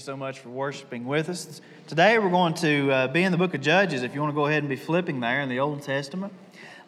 You 0.00 0.04
so 0.04 0.16
much 0.16 0.38
for 0.38 0.48
worshiping 0.48 1.04
with 1.04 1.28
us. 1.28 1.60
Today 1.86 2.18
we're 2.18 2.30
going 2.30 2.54
to 2.54 2.90
uh, 2.90 3.08
be 3.08 3.22
in 3.22 3.32
the 3.32 3.36
book 3.36 3.52
of 3.52 3.60
Judges. 3.60 4.02
If 4.02 4.14
you 4.14 4.22
want 4.22 4.30
to 4.30 4.34
go 4.34 4.46
ahead 4.46 4.62
and 4.62 4.68
be 4.70 4.76
flipping 4.76 5.20
there 5.20 5.42
in 5.42 5.50
the 5.50 5.58
Old 5.60 5.82
Testament. 5.82 6.32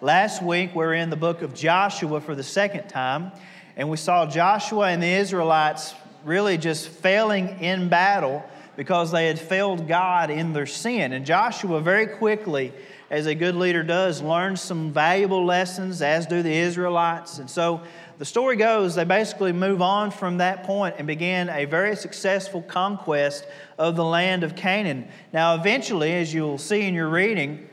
Last 0.00 0.42
week 0.42 0.74
we're 0.74 0.94
in 0.94 1.10
the 1.10 1.16
book 1.16 1.42
of 1.42 1.52
Joshua 1.52 2.22
for 2.22 2.34
the 2.34 2.42
second 2.42 2.88
time, 2.88 3.30
and 3.76 3.90
we 3.90 3.98
saw 3.98 4.24
Joshua 4.24 4.88
and 4.88 5.02
the 5.02 5.12
Israelites 5.12 5.94
really 6.24 6.56
just 6.56 6.88
failing 6.88 7.48
in 7.60 7.90
battle 7.90 8.42
because 8.76 9.12
they 9.12 9.26
had 9.26 9.38
failed 9.38 9.86
God 9.86 10.30
in 10.30 10.54
their 10.54 10.64
sin. 10.64 11.12
And 11.12 11.26
Joshua 11.26 11.82
very 11.82 12.06
quickly, 12.06 12.72
as 13.10 13.26
a 13.26 13.34
good 13.34 13.56
leader 13.56 13.82
does, 13.82 14.22
learned 14.22 14.58
some 14.58 14.90
valuable 14.90 15.44
lessons, 15.44 16.00
as 16.00 16.24
do 16.24 16.42
the 16.42 16.54
Israelites. 16.54 17.38
And 17.38 17.50
so 17.50 17.82
the 18.22 18.26
story 18.26 18.54
goes 18.54 18.94
they 18.94 19.02
basically 19.02 19.52
move 19.52 19.82
on 19.82 20.12
from 20.12 20.38
that 20.38 20.62
point 20.62 20.94
and 20.98 21.08
begin 21.08 21.48
a 21.48 21.64
very 21.64 21.96
successful 21.96 22.62
conquest 22.62 23.44
of 23.78 23.96
the 23.96 24.04
land 24.04 24.44
of 24.44 24.54
Canaan. 24.54 25.08
Now, 25.32 25.56
eventually, 25.56 26.12
as 26.12 26.32
you'll 26.32 26.56
see 26.56 26.82
in 26.82 26.94
your 26.94 27.08
reading, 27.08 27.68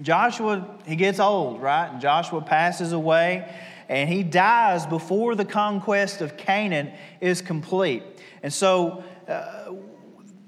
Joshua, 0.00 0.78
he 0.86 0.94
gets 0.94 1.18
old, 1.18 1.60
right? 1.60 1.88
And 1.90 2.00
Joshua 2.00 2.42
passes 2.42 2.92
away 2.92 3.52
and 3.88 4.08
he 4.08 4.22
dies 4.22 4.86
before 4.86 5.34
the 5.34 5.44
conquest 5.44 6.20
of 6.20 6.36
Canaan 6.36 6.92
is 7.20 7.42
complete. 7.42 8.04
And 8.44 8.52
so, 8.52 9.02
uh, 9.26 9.72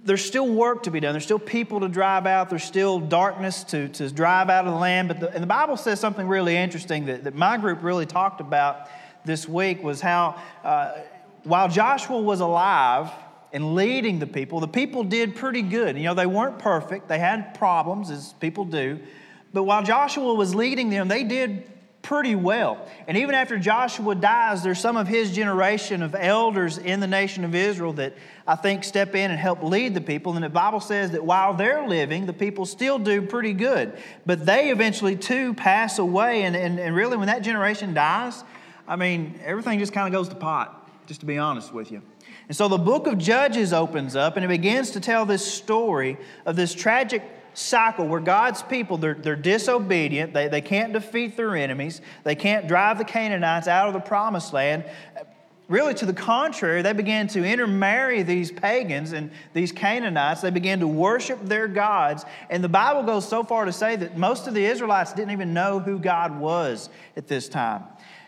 there's 0.04 0.24
still 0.24 0.48
work 0.48 0.84
to 0.84 0.92
be 0.92 1.00
done. 1.00 1.12
There's 1.12 1.24
still 1.24 1.40
people 1.40 1.80
to 1.80 1.88
drive 1.88 2.26
out. 2.26 2.50
There's 2.50 2.62
still 2.62 3.00
darkness 3.00 3.64
to, 3.64 3.88
to 3.88 4.10
drive 4.10 4.48
out 4.48 4.66
of 4.66 4.74
the 4.74 4.78
land. 4.78 5.08
But 5.08 5.18
the, 5.18 5.32
and 5.32 5.42
the 5.42 5.48
Bible 5.48 5.76
says 5.76 5.98
something 5.98 6.28
really 6.28 6.56
interesting 6.56 7.06
that, 7.06 7.24
that 7.24 7.34
my 7.34 7.56
group 7.56 7.82
really 7.82 8.06
talked 8.06 8.40
about 8.40 8.86
this 9.24 9.48
week 9.48 9.82
was 9.82 10.00
how 10.00 10.40
uh, 10.62 10.92
while 11.44 11.68
Joshua 11.68 12.20
was 12.20 12.40
alive 12.40 13.10
and 13.52 13.74
leading 13.74 14.18
the 14.18 14.26
people, 14.26 14.60
the 14.60 14.68
people 14.68 15.04
did 15.04 15.36
pretty 15.36 15.62
good. 15.62 15.96
You 15.96 16.04
know, 16.04 16.14
they 16.14 16.26
weren't 16.26 16.58
perfect, 16.58 17.08
they 17.08 17.18
had 17.18 17.54
problems, 17.54 18.10
as 18.10 18.32
people 18.34 18.64
do. 18.64 18.98
But 19.52 19.62
while 19.62 19.82
Joshua 19.84 20.34
was 20.34 20.54
leading 20.54 20.90
them, 20.90 21.06
they 21.06 21.22
did 21.22 21.70
pretty 22.04 22.34
well. 22.34 22.86
And 23.08 23.16
even 23.16 23.34
after 23.34 23.58
Joshua 23.58 24.14
dies, 24.14 24.62
there's 24.62 24.78
some 24.78 24.96
of 24.96 25.08
his 25.08 25.32
generation 25.32 26.02
of 26.02 26.14
elders 26.14 26.76
in 26.76 27.00
the 27.00 27.06
nation 27.06 27.44
of 27.44 27.54
Israel 27.54 27.94
that 27.94 28.14
I 28.46 28.56
think 28.56 28.84
step 28.84 29.14
in 29.14 29.30
and 29.30 29.40
help 29.40 29.62
lead 29.62 29.94
the 29.94 30.02
people. 30.02 30.34
And 30.34 30.44
the 30.44 30.50
Bible 30.50 30.80
says 30.80 31.12
that 31.12 31.24
while 31.24 31.54
they're 31.54 31.88
living, 31.88 32.26
the 32.26 32.32
people 32.34 32.66
still 32.66 32.98
do 32.98 33.22
pretty 33.22 33.54
good. 33.54 33.96
But 34.26 34.44
they 34.44 34.70
eventually 34.70 35.16
too 35.16 35.54
pass 35.54 35.98
away. 35.98 36.42
And, 36.42 36.54
and, 36.54 36.78
and 36.78 36.94
really, 36.94 37.16
when 37.16 37.28
that 37.28 37.42
generation 37.42 37.94
dies, 37.94 38.44
I 38.86 38.96
mean, 38.96 39.40
everything 39.44 39.78
just 39.78 39.92
kind 39.92 40.06
of 40.06 40.18
goes 40.18 40.28
to 40.28 40.34
pot, 40.34 40.90
just 41.06 41.20
to 41.20 41.26
be 41.26 41.38
honest 41.38 41.72
with 41.72 41.90
you. 41.90 42.02
And 42.48 42.56
so 42.56 42.68
the 42.68 42.78
book 42.78 43.06
of 43.06 43.18
Judges 43.18 43.72
opens 43.72 44.16
up 44.16 44.36
and 44.36 44.44
it 44.44 44.48
begins 44.48 44.90
to 44.92 45.00
tell 45.00 45.24
this 45.24 45.44
story 45.44 46.18
of 46.44 46.56
this 46.56 46.74
tragic 46.74 47.22
cycle 47.54 48.06
where 48.06 48.20
God's 48.20 48.62
people, 48.62 48.98
they're, 48.98 49.14
they're 49.14 49.36
disobedient, 49.36 50.34
they, 50.34 50.48
they 50.48 50.60
can't 50.60 50.92
defeat 50.92 51.36
their 51.36 51.56
enemies, 51.56 52.00
they 52.24 52.34
can't 52.34 52.68
drive 52.68 52.98
the 52.98 53.04
Canaanites 53.04 53.68
out 53.68 53.88
of 53.88 53.94
the 53.94 54.00
promised 54.00 54.52
land. 54.52 54.84
Really, 55.66 55.94
to 55.94 56.04
the 56.04 56.12
contrary, 56.12 56.82
they 56.82 56.92
began 56.92 57.26
to 57.28 57.42
intermarry 57.42 58.22
these 58.22 58.52
pagans 58.52 59.12
and 59.12 59.30
these 59.54 59.72
Canaanites. 59.72 60.42
They 60.42 60.50
began 60.50 60.80
to 60.80 60.86
worship 60.86 61.42
their 61.42 61.68
gods. 61.68 62.26
And 62.50 62.62
the 62.62 62.68
Bible 62.68 63.02
goes 63.02 63.26
so 63.26 63.42
far 63.42 63.64
to 63.64 63.72
say 63.72 63.96
that 63.96 64.18
most 64.18 64.46
of 64.46 64.52
the 64.52 64.62
Israelites 64.62 65.14
didn't 65.14 65.30
even 65.30 65.54
know 65.54 65.78
who 65.78 65.98
God 65.98 66.38
was 66.38 66.90
at 67.16 67.28
this 67.28 67.48
time. 67.48 67.84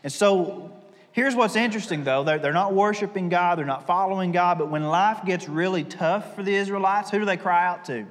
And 0.07 0.13
so 0.13 0.71
here's 1.11 1.35
what's 1.35 1.57
interesting 1.57 2.05
though 2.05 2.23
they're, 2.23 2.39
they're 2.39 2.53
not 2.53 2.73
worshiping 2.73 3.29
God, 3.29 3.59
they're 3.59 3.67
not 3.67 3.89
following 3.89 4.31
God, 4.31 4.57
but 4.57 4.71
when 4.71 4.85
life 4.85 5.25
gets 5.27 5.49
really 5.49 5.83
tough 5.83 6.37
for 6.37 6.45
the 6.45 6.55
Israelites, 6.55 7.11
who 7.11 7.19
do 7.19 7.25
they 7.25 7.37
cry 7.37 7.67
out 7.67 7.87
to? 7.87 8.07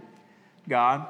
God. 0.67 1.07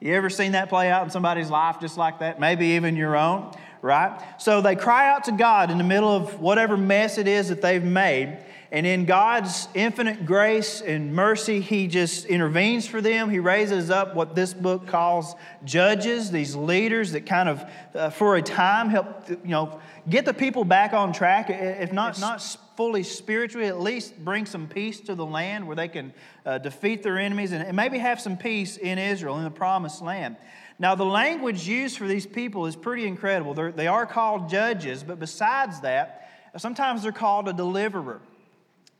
You 0.00 0.12
ever 0.14 0.28
seen 0.28 0.50
that 0.52 0.68
play 0.68 0.90
out 0.90 1.04
in 1.04 1.10
somebody's 1.10 1.50
life 1.50 1.76
just 1.80 1.96
like 1.96 2.18
that? 2.18 2.40
Maybe 2.40 2.66
even 2.70 2.96
your 2.96 3.16
own, 3.16 3.54
right? 3.80 4.20
So 4.38 4.60
they 4.60 4.74
cry 4.74 5.08
out 5.08 5.22
to 5.26 5.32
God 5.32 5.70
in 5.70 5.78
the 5.78 5.84
middle 5.84 6.10
of 6.10 6.40
whatever 6.40 6.76
mess 6.76 7.16
it 7.16 7.28
is 7.28 7.50
that 7.50 7.62
they've 7.62 7.84
made. 7.84 8.36
And 8.74 8.88
in 8.88 9.04
God's 9.04 9.68
infinite 9.72 10.26
grace 10.26 10.80
and 10.80 11.14
mercy, 11.14 11.60
He 11.60 11.86
just 11.86 12.24
intervenes 12.24 12.88
for 12.88 13.00
them. 13.00 13.30
He 13.30 13.38
raises 13.38 13.88
up 13.88 14.16
what 14.16 14.34
this 14.34 14.52
book 14.52 14.88
calls 14.88 15.36
judges, 15.62 16.32
these 16.32 16.56
leaders 16.56 17.12
that 17.12 17.24
kind 17.24 17.48
of, 17.48 17.64
uh, 17.94 18.10
for 18.10 18.34
a 18.34 18.42
time, 18.42 18.88
help 18.88 19.30
you 19.30 19.38
know 19.44 19.78
get 20.10 20.24
the 20.24 20.34
people 20.34 20.64
back 20.64 20.92
on 20.92 21.12
track. 21.12 21.50
If 21.50 21.92
not 21.92 22.18
not 22.18 22.42
fully 22.76 23.04
spiritually, 23.04 23.68
at 23.68 23.78
least 23.78 24.18
bring 24.24 24.44
some 24.44 24.66
peace 24.66 24.98
to 25.02 25.14
the 25.14 25.24
land 25.24 25.68
where 25.68 25.76
they 25.76 25.86
can 25.86 26.12
uh, 26.44 26.58
defeat 26.58 27.04
their 27.04 27.16
enemies 27.16 27.52
and, 27.52 27.62
and 27.62 27.76
maybe 27.76 27.98
have 27.98 28.20
some 28.20 28.36
peace 28.36 28.76
in 28.76 28.98
Israel 28.98 29.38
in 29.38 29.44
the 29.44 29.52
Promised 29.52 30.02
Land. 30.02 30.34
Now, 30.80 30.96
the 30.96 31.04
language 31.04 31.68
used 31.68 31.96
for 31.96 32.08
these 32.08 32.26
people 32.26 32.66
is 32.66 32.74
pretty 32.74 33.06
incredible. 33.06 33.54
They're, 33.54 33.70
they 33.70 33.86
are 33.86 34.04
called 34.04 34.48
judges, 34.48 35.04
but 35.04 35.20
besides 35.20 35.82
that, 35.82 36.28
sometimes 36.56 37.04
they're 37.04 37.12
called 37.12 37.46
a 37.46 37.52
deliverer 37.52 38.20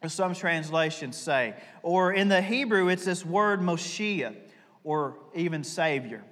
some 0.08 0.34
translations 0.34 1.16
say. 1.16 1.54
Or 1.82 2.12
in 2.12 2.28
the 2.28 2.42
Hebrew, 2.42 2.88
it's 2.88 3.04
this 3.04 3.24
word 3.24 3.60
Moshiach, 3.60 4.36
or 4.82 5.18
even 5.34 5.64
Savior. 5.64 6.22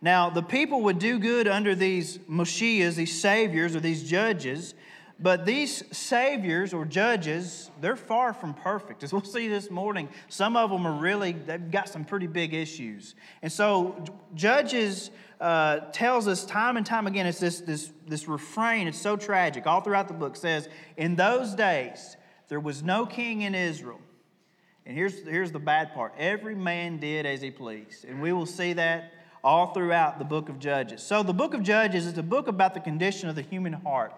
Now, 0.00 0.30
the 0.30 0.42
people 0.42 0.82
would 0.82 0.98
do 0.98 1.18
good 1.18 1.48
under 1.48 1.74
these 1.74 2.18
Moshiachs, 2.18 2.94
these 2.94 3.20
saviors, 3.20 3.74
or 3.74 3.80
these 3.80 4.08
judges, 4.08 4.74
but 5.20 5.44
these 5.44 5.82
saviors 5.96 6.72
or 6.72 6.84
judges, 6.84 7.72
they're 7.80 7.96
far 7.96 8.32
from 8.32 8.54
perfect. 8.54 9.02
As 9.02 9.12
we'll 9.12 9.24
see 9.24 9.48
this 9.48 9.68
morning, 9.68 10.08
some 10.28 10.56
of 10.56 10.70
them 10.70 10.86
are 10.86 10.92
really, 10.92 11.32
they've 11.32 11.70
got 11.72 11.88
some 11.88 12.04
pretty 12.04 12.28
big 12.28 12.54
issues. 12.54 13.16
And 13.42 13.50
so, 13.50 14.04
Judges 14.36 15.10
uh, 15.40 15.80
tells 15.92 16.28
us 16.28 16.44
time 16.44 16.76
and 16.76 16.86
time 16.86 17.08
again, 17.08 17.26
it's 17.26 17.40
this, 17.40 17.60
this, 17.60 17.90
this 18.06 18.28
refrain, 18.28 18.86
it's 18.86 19.00
so 19.00 19.16
tragic, 19.16 19.66
all 19.66 19.80
throughout 19.80 20.06
the 20.06 20.14
book 20.14 20.36
says, 20.36 20.68
In 20.96 21.16
those 21.16 21.54
days, 21.56 22.16
there 22.48 22.60
was 22.60 22.82
no 22.82 23.06
king 23.06 23.42
in 23.42 23.54
Israel. 23.54 24.00
And 24.86 24.96
here's, 24.96 25.22
here's 25.22 25.52
the 25.52 25.58
bad 25.58 25.92
part 25.94 26.14
every 26.18 26.54
man 26.54 26.98
did 26.98 27.26
as 27.26 27.42
he 27.42 27.50
pleased. 27.50 28.04
And 28.04 28.22
we 28.22 28.32
will 28.32 28.46
see 28.46 28.72
that 28.72 29.12
all 29.44 29.72
throughout 29.72 30.18
the 30.18 30.24
book 30.24 30.48
of 30.48 30.58
Judges. 30.58 31.02
So, 31.02 31.22
the 31.22 31.34
book 31.34 31.54
of 31.54 31.62
Judges 31.62 32.06
is 32.06 32.18
a 32.18 32.22
book 32.22 32.48
about 32.48 32.74
the 32.74 32.80
condition 32.80 33.28
of 33.28 33.36
the 33.36 33.42
human 33.42 33.72
heart. 33.72 34.12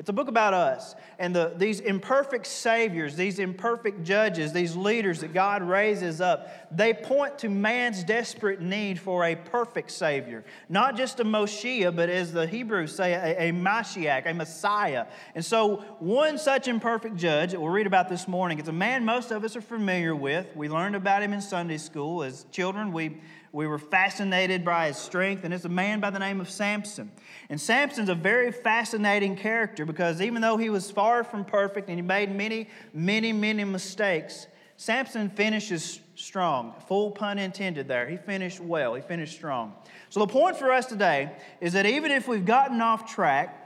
It's 0.00 0.08
a 0.08 0.14
book 0.14 0.28
about 0.28 0.54
us 0.54 0.94
and 1.18 1.36
the, 1.36 1.52
these 1.58 1.80
imperfect 1.80 2.46
saviors, 2.46 3.16
these 3.16 3.38
imperfect 3.38 4.02
judges, 4.02 4.50
these 4.50 4.74
leaders 4.74 5.20
that 5.20 5.34
God 5.34 5.62
raises 5.62 6.22
up. 6.22 6.74
They 6.74 6.94
point 6.94 7.40
to 7.40 7.50
man's 7.50 8.02
desperate 8.02 8.62
need 8.62 8.98
for 8.98 9.26
a 9.26 9.36
perfect 9.36 9.90
savior, 9.90 10.42
not 10.70 10.96
just 10.96 11.20
a 11.20 11.24
Moshiach, 11.24 11.94
but 11.94 12.08
as 12.08 12.32
the 12.32 12.46
Hebrews 12.46 12.96
say, 12.96 13.12
a, 13.12 13.50
a 13.50 13.52
Mashiach, 13.52 14.24
a 14.24 14.32
Messiah. 14.32 15.04
And 15.34 15.44
so, 15.44 15.84
one 15.98 16.38
such 16.38 16.66
imperfect 16.66 17.16
judge 17.16 17.50
that 17.50 17.60
we'll 17.60 17.68
read 17.68 17.86
about 17.86 18.08
this 18.08 18.26
morning, 18.26 18.58
it's 18.58 18.70
a 18.70 18.72
man 18.72 19.04
most 19.04 19.30
of 19.30 19.44
us 19.44 19.54
are 19.54 19.60
familiar 19.60 20.16
with. 20.16 20.46
We 20.56 20.70
learned 20.70 20.96
about 20.96 21.22
him 21.22 21.34
in 21.34 21.42
Sunday 21.42 21.76
school 21.76 22.22
as 22.22 22.46
children. 22.50 22.92
We 22.92 23.18
we 23.52 23.66
were 23.66 23.78
fascinated 23.78 24.64
by 24.64 24.88
his 24.88 24.96
strength, 24.96 25.44
and 25.44 25.52
it's 25.52 25.64
a 25.64 25.68
man 25.68 26.00
by 26.00 26.10
the 26.10 26.18
name 26.18 26.40
of 26.40 26.48
Samson. 26.48 27.10
And 27.48 27.60
Samson's 27.60 28.08
a 28.08 28.14
very 28.14 28.52
fascinating 28.52 29.36
character 29.36 29.84
because 29.84 30.20
even 30.20 30.40
though 30.40 30.56
he 30.56 30.70
was 30.70 30.90
far 30.90 31.24
from 31.24 31.44
perfect 31.44 31.88
and 31.88 31.98
he 31.98 32.02
made 32.02 32.34
many, 32.34 32.68
many, 32.92 33.32
many 33.32 33.64
mistakes, 33.64 34.46
Samson 34.76 35.28
finishes 35.30 36.00
strong. 36.14 36.74
Full 36.88 37.10
pun 37.10 37.38
intended 37.38 37.88
there. 37.88 38.08
He 38.08 38.16
finished 38.16 38.60
well, 38.60 38.94
he 38.94 39.02
finished 39.02 39.34
strong. 39.34 39.74
So, 40.08 40.20
the 40.20 40.26
point 40.26 40.56
for 40.56 40.72
us 40.72 40.86
today 40.86 41.32
is 41.60 41.72
that 41.74 41.86
even 41.86 42.10
if 42.10 42.28
we've 42.28 42.46
gotten 42.46 42.80
off 42.80 43.12
track, 43.12 43.59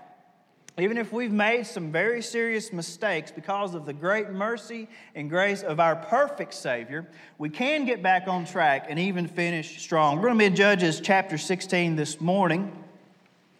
even 0.76 0.98
if 0.98 1.12
we've 1.12 1.32
made 1.32 1.66
some 1.66 1.92
very 1.92 2.20
serious 2.20 2.72
mistakes 2.72 3.30
because 3.30 3.74
of 3.76 3.86
the 3.86 3.92
great 3.92 4.30
mercy 4.30 4.88
and 5.14 5.30
grace 5.30 5.62
of 5.62 5.78
our 5.78 5.94
perfect 5.94 6.52
Savior, 6.52 7.06
we 7.38 7.48
can 7.48 7.84
get 7.84 8.02
back 8.02 8.26
on 8.26 8.44
track 8.44 8.86
and 8.88 8.98
even 8.98 9.28
finish 9.28 9.80
strong. 9.80 10.16
We're 10.16 10.22
going 10.22 10.34
to 10.34 10.38
be 10.40 10.46
in 10.46 10.56
Judges 10.56 11.00
chapter 11.00 11.38
16 11.38 11.94
this 11.94 12.20
morning, 12.20 12.72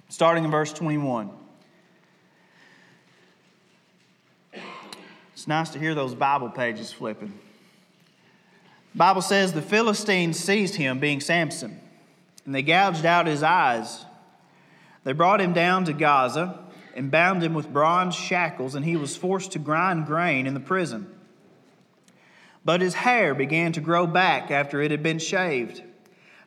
starting 0.09 0.45
in 0.45 0.51
verse 0.51 0.73
21. 0.73 1.31
It's 5.35 5.47
nice 5.47 5.71
to 5.71 5.79
hear 5.79 5.95
those 5.95 6.17
Bible 6.17 6.51
pages 6.51 6.93
flipping. 6.93 7.33
Bible 8.93 9.23
says 9.23 9.53
the 9.53 9.63
Philistines 9.63 10.37
seized 10.37 10.75
him, 10.75 10.99
being 10.99 11.21
Samson, 11.21 11.81
and 12.45 12.53
they 12.53 12.63
gouged 12.63 13.05
out 13.05 13.29
his 13.29 13.45
eyes. 13.45 14.05
They 15.05 15.13
brought 15.13 15.41
him 15.41 15.53
down 15.53 15.85
to 15.85 15.93
Gaza 15.93 16.64
and 16.95 17.11
bound 17.11 17.43
him 17.43 17.55
with 17.55 17.73
bronze 17.73 18.15
shackles, 18.15 18.75
and 18.75 18.85
he 18.85 18.97
was 18.97 19.17
forced 19.17 19.53
to 19.53 19.59
grind 19.59 20.07
grain 20.07 20.47
in 20.47 20.55
the 20.55 20.61
prison. 20.61 21.11
But 22.65 22.81
his 22.81 22.95
hair 22.95 23.35
began 23.35 23.73
to 23.73 23.81
grow 23.81 24.07
back 24.07 24.51
after 24.51 24.81
it 24.81 24.91
had 24.91 25.03
been 25.03 25.19
shaved. 25.19 25.83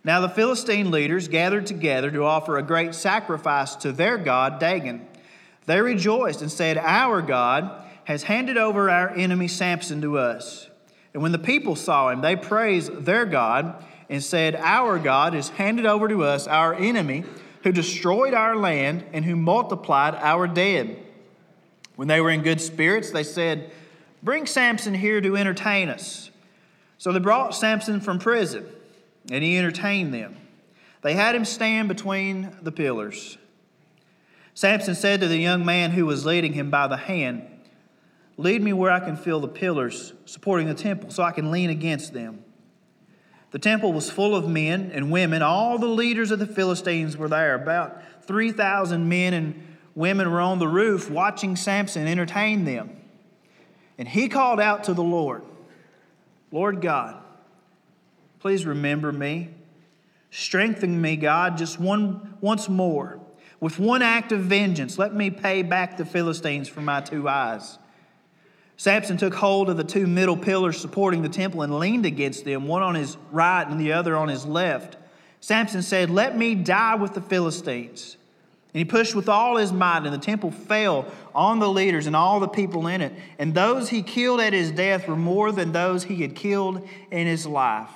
Now 0.03 0.21
the 0.21 0.29
Philistine 0.29 0.89
leaders 0.89 1.27
gathered 1.27 1.65
together 1.65 2.09
to 2.11 2.23
offer 2.23 2.57
a 2.57 2.63
great 2.63 2.95
sacrifice 2.95 3.75
to 3.75 3.91
their 3.91 4.17
god 4.17 4.59
Dagon. 4.59 5.05
They 5.65 5.81
rejoiced 5.81 6.41
and 6.41 6.51
said, 6.51 6.77
Our 6.77 7.21
God 7.21 7.83
has 8.05 8.23
handed 8.23 8.57
over 8.57 8.89
our 8.89 9.09
enemy 9.09 9.49
Samson 9.49 10.01
to 10.01 10.17
us. 10.17 10.69
And 11.13 11.21
when 11.21 11.33
the 11.33 11.39
people 11.39 11.75
saw 11.75 12.09
him, 12.09 12.21
they 12.21 12.35
praised 12.35 13.05
their 13.05 13.25
God 13.25 13.83
and 14.09 14.23
said, 14.23 14.55
Our 14.55 14.97
God 14.97 15.33
has 15.33 15.49
handed 15.49 15.85
over 15.85 16.07
to 16.07 16.23
us 16.23 16.47
our 16.47 16.73
enemy 16.73 17.25
who 17.63 17.71
destroyed 17.71 18.33
our 18.33 18.55
land 18.55 19.05
and 19.13 19.25
who 19.25 19.35
multiplied 19.35 20.15
our 20.15 20.47
dead. 20.47 21.03
When 21.95 22.07
they 22.07 22.21
were 22.21 22.29
in 22.29 22.43
good 22.43 22.61
spirits, 22.61 23.11
they 23.11 23.23
said, 23.23 23.71
Bring 24.23 24.45
Samson 24.45 24.93
here 24.93 25.21
to 25.21 25.35
entertain 25.35 25.89
us. 25.89 26.31
So 26.97 27.11
they 27.11 27.19
brought 27.19 27.55
Samson 27.55 28.01
from 28.01 28.19
prison, 28.19 28.65
and 29.31 29.43
he 29.43 29.57
entertained 29.57 30.13
them. 30.13 30.37
They 31.01 31.13
had 31.13 31.35
him 31.35 31.45
stand 31.45 31.87
between 31.87 32.55
the 32.61 32.71
pillars. 32.71 33.37
Samson 34.53 34.95
said 34.95 35.21
to 35.21 35.27
the 35.27 35.37
young 35.37 35.63
man 35.63 35.91
who 35.91 36.05
was 36.05 36.25
leading 36.25 36.53
him 36.53 36.71
by 36.71 36.87
the 36.87 36.97
hand, 36.97 37.43
Lead 38.37 38.61
me 38.61 38.73
where 38.73 38.91
I 38.91 38.99
can 38.99 39.15
feel 39.15 39.39
the 39.39 39.47
pillars 39.47 40.13
supporting 40.25 40.67
the 40.67 40.75
temple, 40.75 41.09
so 41.09 41.23
I 41.23 41.31
can 41.31 41.51
lean 41.51 41.69
against 41.69 42.13
them. 42.13 42.43
The 43.51 43.59
temple 43.59 43.93
was 43.93 44.11
full 44.11 44.35
of 44.35 44.47
men 44.47 44.91
and 44.93 45.11
women. 45.11 45.41
All 45.41 45.77
the 45.77 45.87
leaders 45.87 46.31
of 46.31 46.39
the 46.39 46.47
Philistines 46.47 47.15
were 47.15 47.29
there. 47.29 47.55
About 47.55 48.01
3,000 48.23 49.07
men 49.07 49.33
and 49.33 49.77
women 49.95 50.29
were 50.29 50.41
on 50.41 50.59
the 50.59 50.67
roof 50.67 51.09
watching 51.09 51.55
Samson 51.55 52.07
entertain 52.07 52.65
them. 52.65 52.91
And 53.97 54.07
he 54.07 54.27
called 54.27 54.59
out 54.59 54.83
to 54.85 54.93
the 54.93 55.03
Lord, 55.03 55.43
Lord 56.51 56.81
God, 56.81 57.21
please 58.39 58.65
remember 58.65 59.11
me. 59.11 59.49
Strengthen 60.29 61.01
me, 61.01 61.15
God, 61.15 61.57
just 61.57 61.79
one, 61.79 62.35
once 62.41 62.69
more. 62.69 63.19
With 63.59 63.79
one 63.79 64.01
act 64.01 64.31
of 64.31 64.41
vengeance, 64.41 64.99
let 64.99 65.15
me 65.15 65.31
pay 65.31 65.63
back 65.63 65.97
the 65.97 66.05
Philistines 66.05 66.67
for 66.67 66.81
my 66.81 67.01
two 67.01 67.27
eyes. 67.27 67.79
Samson 68.77 69.17
took 69.17 69.33
hold 69.33 69.71
of 69.71 69.77
the 69.77 69.83
two 69.83 70.05
middle 70.05 70.37
pillars 70.37 70.77
supporting 70.77 71.23
the 71.23 71.29
temple 71.29 71.63
and 71.63 71.79
leaned 71.79 72.05
against 72.05 72.45
them, 72.45 72.67
one 72.67 72.83
on 72.83 72.93
his 72.93 73.17
right 73.31 73.67
and 73.67 73.81
the 73.81 73.93
other 73.93 74.15
on 74.15 74.29
his 74.29 74.45
left. 74.45 74.97
Samson 75.41 75.81
said, 75.81 76.11
Let 76.11 76.37
me 76.37 76.53
die 76.53 76.95
with 76.95 77.15
the 77.15 77.21
Philistines. 77.21 78.17
And 78.73 78.79
he 78.79 78.85
pushed 78.85 79.15
with 79.15 79.29
all 79.29 79.57
his 79.57 79.71
might, 79.71 80.05
and 80.05 80.13
the 80.13 80.19
temple 80.19 80.51
fell 80.51 81.11
on 81.33 81.57
the 81.57 81.69
leaders 81.69 82.05
and 82.05 82.15
all 82.15 82.39
the 82.39 82.47
people 82.47 82.85
in 82.85 83.01
it. 83.01 83.13
And 83.39 83.55
those 83.55 83.89
he 83.89 84.03
killed 84.03 84.39
at 84.39 84.53
his 84.53 84.71
death 84.71 85.07
were 85.07 85.15
more 85.15 85.51
than 85.51 85.71
those 85.71 86.03
he 86.03 86.21
had 86.21 86.35
killed 86.35 86.87
in 87.09 87.25
his 87.25 87.47
life. 87.47 87.89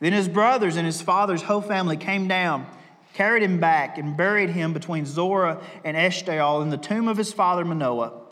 Then 0.00 0.12
his 0.12 0.28
brothers 0.28 0.76
and 0.76 0.86
his 0.86 1.00
father's 1.00 1.42
whole 1.42 1.60
family 1.60 1.96
came 1.96 2.26
down, 2.26 2.66
carried 3.14 3.44
him 3.44 3.60
back, 3.60 3.98
and 3.98 4.16
buried 4.16 4.50
him 4.50 4.72
between 4.72 5.06
Zorah 5.06 5.60
and 5.84 5.96
Eshtaol 5.96 6.62
in 6.62 6.70
the 6.70 6.76
tomb 6.76 7.06
of 7.06 7.16
his 7.16 7.32
father 7.32 7.64
Manoah. 7.64 8.27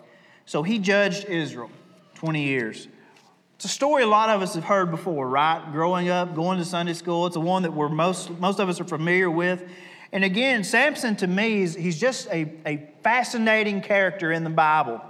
So 0.47 0.63
he 0.63 0.79
judged 0.79 1.27
Israel 1.27 1.71
20 2.15 2.45
years. 2.45 2.87
It's 3.57 3.65
a 3.65 3.69
story 3.69 4.05
a 4.05 4.07
lot 4.07 4.31
of 4.31 4.43
us 4.43 4.55
have 4.55 4.65
heard 4.65 4.91
before, 4.91 5.29
right? 5.29 5.63
Growing 5.73 6.09
up, 6.09 6.35
going 6.35 6.59
to 6.59 6.65
Sunday 6.65 6.93
school. 6.93 7.27
It's 7.27 7.37
a 7.37 7.41
one 7.41 7.63
that 7.63 7.73
we're 7.73 7.89
most, 7.89 8.31
most 8.39 8.61
of 8.61 8.69
us 8.69 8.81
are 8.81 8.85
familiar 8.85 9.31
with. 9.31 9.65
And 10.13 10.23
again, 10.23 10.63
Samson 10.63 11.17
to 11.17 11.27
me, 11.27 11.63
is, 11.63 11.75
he's 11.75 11.99
just 11.99 12.29
a, 12.29 12.53
a 12.65 12.89
fascinating 13.03 13.81
character 13.81 14.31
in 14.31 14.45
the 14.45 14.51
Bible. 14.51 15.01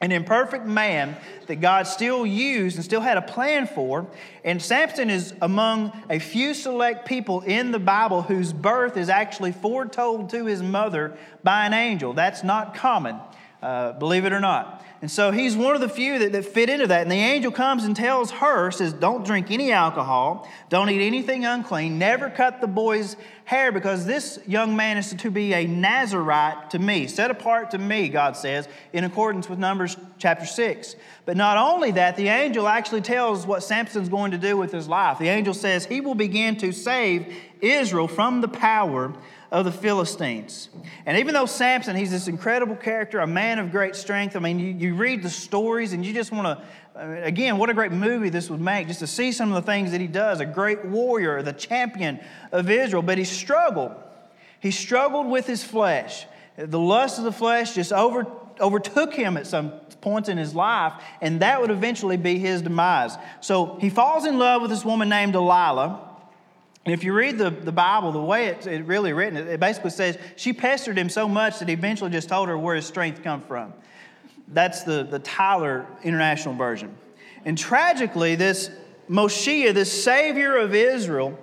An 0.00 0.10
imperfect 0.10 0.66
man 0.66 1.16
that 1.46 1.56
God 1.56 1.86
still 1.86 2.26
used 2.26 2.76
and 2.76 2.84
still 2.84 3.00
had 3.00 3.18
a 3.18 3.22
plan 3.22 3.66
for. 3.66 4.06
And 4.44 4.60
Samson 4.60 5.10
is 5.10 5.32
among 5.40 5.92
a 6.10 6.18
few 6.18 6.54
select 6.54 7.06
people 7.06 7.42
in 7.42 7.70
the 7.70 7.78
Bible 7.78 8.22
whose 8.22 8.52
birth 8.52 8.96
is 8.96 9.08
actually 9.08 9.52
foretold 9.52 10.30
to 10.30 10.44
his 10.44 10.62
mother 10.62 11.16
by 11.44 11.66
an 11.66 11.72
angel. 11.72 12.14
That's 12.14 12.42
not 12.42 12.74
common. 12.74 13.16
Uh, 13.62 13.92
believe 13.92 14.24
it 14.24 14.32
or 14.32 14.40
not. 14.40 14.84
And 15.02 15.10
so 15.10 15.30
he's 15.30 15.56
one 15.56 15.74
of 15.74 15.80
the 15.80 15.88
few 15.88 16.18
that, 16.18 16.32
that 16.32 16.44
fit 16.44 16.70
into 16.70 16.86
that. 16.86 17.02
And 17.02 17.10
the 17.10 17.16
angel 17.16 17.52
comes 17.52 17.84
and 17.84 17.94
tells 17.94 18.30
her, 18.30 18.70
says, 18.70 18.92
Don't 18.92 19.26
drink 19.26 19.50
any 19.50 19.70
alcohol, 19.70 20.48
don't 20.68 20.88
eat 20.88 21.06
anything 21.06 21.44
unclean, 21.44 21.98
never 21.98 22.30
cut 22.30 22.60
the 22.60 22.66
boy's 22.66 23.16
hair, 23.44 23.72
because 23.72 24.06
this 24.06 24.38
young 24.46 24.74
man 24.74 24.96
is 24.96 25.14
to 25.14 25.30
be 25.30 25.52
a 25.52 25.66
Nazarite 25.66 26.70
to 26.70 26.78
me, 26.78 27.06
set 27.06 27.30
apart 27.30 27.70
to 27.72 27.78
me, 27.78 28.08
God 28.08 28.36
says, 28.36 28.68
in 28.92 29.04
accordance 29.04 29.48
with 29.48 29.58
Numbers 29.58 29.96
chapter 30.18 30.46
6. 30.46 30.96
But 31.26 31.36
not 31.36 31.58
only 31.58 31.90
that, 31.92 32.16
the 32.16 32.28
angel 32.28 32.66
actually 32.66 33.02
tells 33.02 33.46
what 33.46 33.62
Samson's 33.62 34.08
going 34.08 34.30
to 34.30 34.38
do 34.38 34.56
with 34.56 34.72
his 34.72 34.88
life. 34.88 35.18
The 35.18 35.28
angel 35.28 35.54
says 35.54 35.84
he 35.84 36.00
will 36.00 36.14
begin 36.14 36.56
to 36.58 36.72
save 36.72 37.34
Israel 37.60 38.08
from 38.08 38.40
the 38.40 38.48
power 38.48 39.14
of 39.50 39.64
the 39.64 39.72
Philistines. 39.72 40.68
And 41.04 41.18
even 41.18 41.34
though 41.34 41.46
Samson, 41.46 41.96
he's 41.96 42.10
this 42.10 42.28
incredible 42.28 42.76
character, 42.76 43.20
a 43.20 43.26
man 43.26 43.58
of 43.58 43.70
great 43.70 43.94
strength, 43.94 44.36
I 44.36 44.40
mean, 44.40 44.58
you, 44.58 44.72
you 44.72 44.94
read 44.94 45.22
the 45.22 45.30
stories 45.30 45.92
and 45.92 46.04
you 46.04 46.12
just 46.12 46.32
want 46.32 46.58
to, 46.58 47.22
again, 47.22 47.58
what 47.58 47.70
a 47.70 47.74
great 47.74 47.92
movie 47.92 48.28
this 48.28 48.50
would 48.50 48.60
make 48.60 48.88
just 48.88 49.00
to 49.00 49.06
see 49.06 49.32
some 49.32 49.52
of 49.52 49.64
the 49.64 49.70
things 49.70 49.92
that 49.92 50.00
he 50.00 50.06
does. 50.06 50.40
A 50.40 50.46
great 50.46 50.84
warrior, 50.84 51.42
the 51.42 51.52
champion 51.52 52.20
of 52.52 52.70
Israel, 52.70 53.02
but 53.02 53.18
he 53.18 53.24
struggled. 53.24 53.94
He 54.60 54.70
struggled 54.70 55.28
with 55.28 55.46
his 55.46 55.62
flesh. 55.62 56.26
The 56.56 56.78
lust 56.78 57.18
of 57.18 57.24
the 57.24 57.32
flesh 57.32 57.74
just 57.74 57.92
over, 57.92 58.26
overtook 58.60 59.14
him 59.14 59.36
at 59.36 59.46
some 59.46 59.72
points 60.00 60.28
in 60.28 60.38
his 60.38 60.54
life, 60.54 60.94
and 61.20 61.40
that 61.40 61.60
would 61.60 61.70
eventually 61.70 62.16
be 62.16 62.38
his 62.38 62.62
demise. 62.62 63.16
So 63.40 63.76
he 63.80 63.90
falls 63.90 64.24
in 64.24 64.38
love 64.38 64.62
with 64.62 64.70
this 64.70 64.84
woman 64.84 65.08
named 65.08 65.32
Delilah. 65.32 66.05
If 66.86 67.02
you 67.02 67.12
read 67.12 67.36
the, 67.36 67.50
the 67.50 67.72
Bible, 67.72 68.12
the 68.12 68.20
way 68.20 68.46
it's 68.46 68.66
it 68.66 68.84
really 68.84 69.12
written, 69.12 69.36
it 69.36 69.58
basically 69.58 69.90
says 69.90 70.16
she 70.36 70.52
pestered 70.52 70.96
him 70.96 71.08
so 71.08 71.28
much 71.28 71.58
that 71.58 71.68
he 71.68 71.74
eventually 71.74 72.10
just 72.10 72.28
told 72.28 72.48
her 72.48 72.56
where 72.56 72.76
his 72.76 72.86
strength 72.86 73.24
come 73.24 73.40
from. 73.42 73.74
That's 74.48 74.84
the, 74.84 75.02
the 75.02 75.18
Tyler 75.18 75.86
International 76.04 76.54
Version. 76.54 76.96
And 77.44 77.58
tragically, 77.58 78.36
this 78.36 78.70
Moshiach, 79.10 79.74
this 79.74 80.04
savior 80.04 80.56
of 80.56 80.74
Israel, 80.74 81.36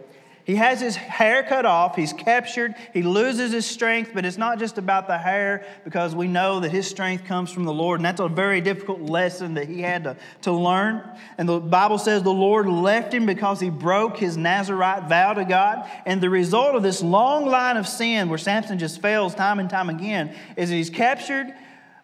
he 0.45 0.55
has 0.55 0.81
his 0.81 0.97
hair 0.97 1.41
cut 1.43 1.65
off, 1.65 1.95
he's 1.95 2.11
captured, 2.11 2.75
he 2.91 3.01
loses 3.01 3.53
his 3.53 3.65
strength, 3.65 4.11
but 4.13 4.25
it's 4.25 4.37
not 4.37 4.59
just 4.59 4.77
about 4.77 5.07
the 5.07 5.17
hair 5.17 5.65
because 5.85 6.15
we 6.15 6.27
know 6.27 6.59
that 6.59 6.69
his 6.69 6.85
strength 6.85 7.23
comes 7.23 7.49
from 7.49 7.63
the 7.63 7.73
Lord, 7.73 7.99
and 7.99 8.05
that's 8.05 8.19
a 8.19 8.27
very 8.27 8.59
difficult 8.59 8.99
lesson 8.99 9.53
that 9.53 9.69
he 9.69 9.81
had 9.81 10.03
to, 10.03 10.17
to 10.41 10.51
learn. 10.51 11.01
And 11.37 11.47
the 11.47 11.61
Bible 11.61 11.97
says 11.97 12.23
the 12.23 12.33
Lord 12.33 12.67
left 12.67 13.13
him 13.13 13.25
because 13.25 13.61
he 13.61 13.69
broke 13.69 14.17
his 14.17 14.35
Nazarite 14.35 15.07
vow 15.07 15.33
to 15.33 15.45
God. 15.45 15.89
And 16.05 16.19
the 16.19 16.29
result 16.29 16.75
of 16.75 16.83
this 16.83 17.01
long 17.01 17.45
line 17.45 17.77
of 17.77 17.87
sin 17.87 18.27
where 18.27 18.37
Samson 18.37 18.77
just 18.79 19.01
fails 19.01 19.33
time 19.33 19.59
and 19.59 19.69
time 19.69 19.89
again 19.89 20.35
is 20.57 20.69
that 20.69 20.75
he's 20.75 20.89
captured 20.89 21.53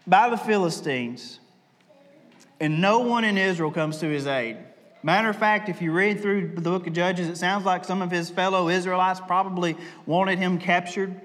by 0.08 0.30
the 0.30 0.38
Philistines, 0.38 1.40
and 2.60 2.82
no 2.82 3.00
one 3.00 3.26
in 3.26 3.38
Israel 3.38 3.72
comes 3.72 3.98
to 3.98 4.08
his 4.08 4.28
aid. 4.28 4.58
Matter 5.02 5.30
of 5.30 5.38
fact, 5.38 5.70
if 5.70 5.82
you 5.82 5.92
read 5.92 6.22
through 6.22 6.52
the 6.56 6.62
book 6.62 6.86
of 6.86 6.94
Judges, 6.94 7.28
it 7.28 7.38
sounds 7.38 7.66
like 7.66 7.86
some 7.86 8.02
of 8.02 8.12
his 8.12 8.30
fellow 8.30 8.68
Israelites 8.68 9.22
probably 9.26 9.78
wanted 10.06 10.40
him 10.40 10.60
captured, 10.60 11.20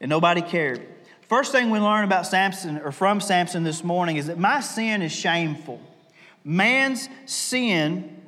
and 0.00 0.10
nobody 0.10 0.42
cared. 0.42 0.86
First 1.22 1.52
thing 1.52 1.70
we 1.70 1.78
learn 1.78 2.04
about 2.04 2.26
Samson 2.26 2.78
or 2.78 2.92
from 2.92 3.20
Samson 3.20 3.64
this 3.64 3.82
morning 3.82 4.16
is 4.16 4.26
that 4.26 4.38
my 4.38 4.60
sin 4.60 5.02
is 5.02 5.10
shameful. 5.10 5.80
Man's 6.44 7.08
sin 7.24 8.22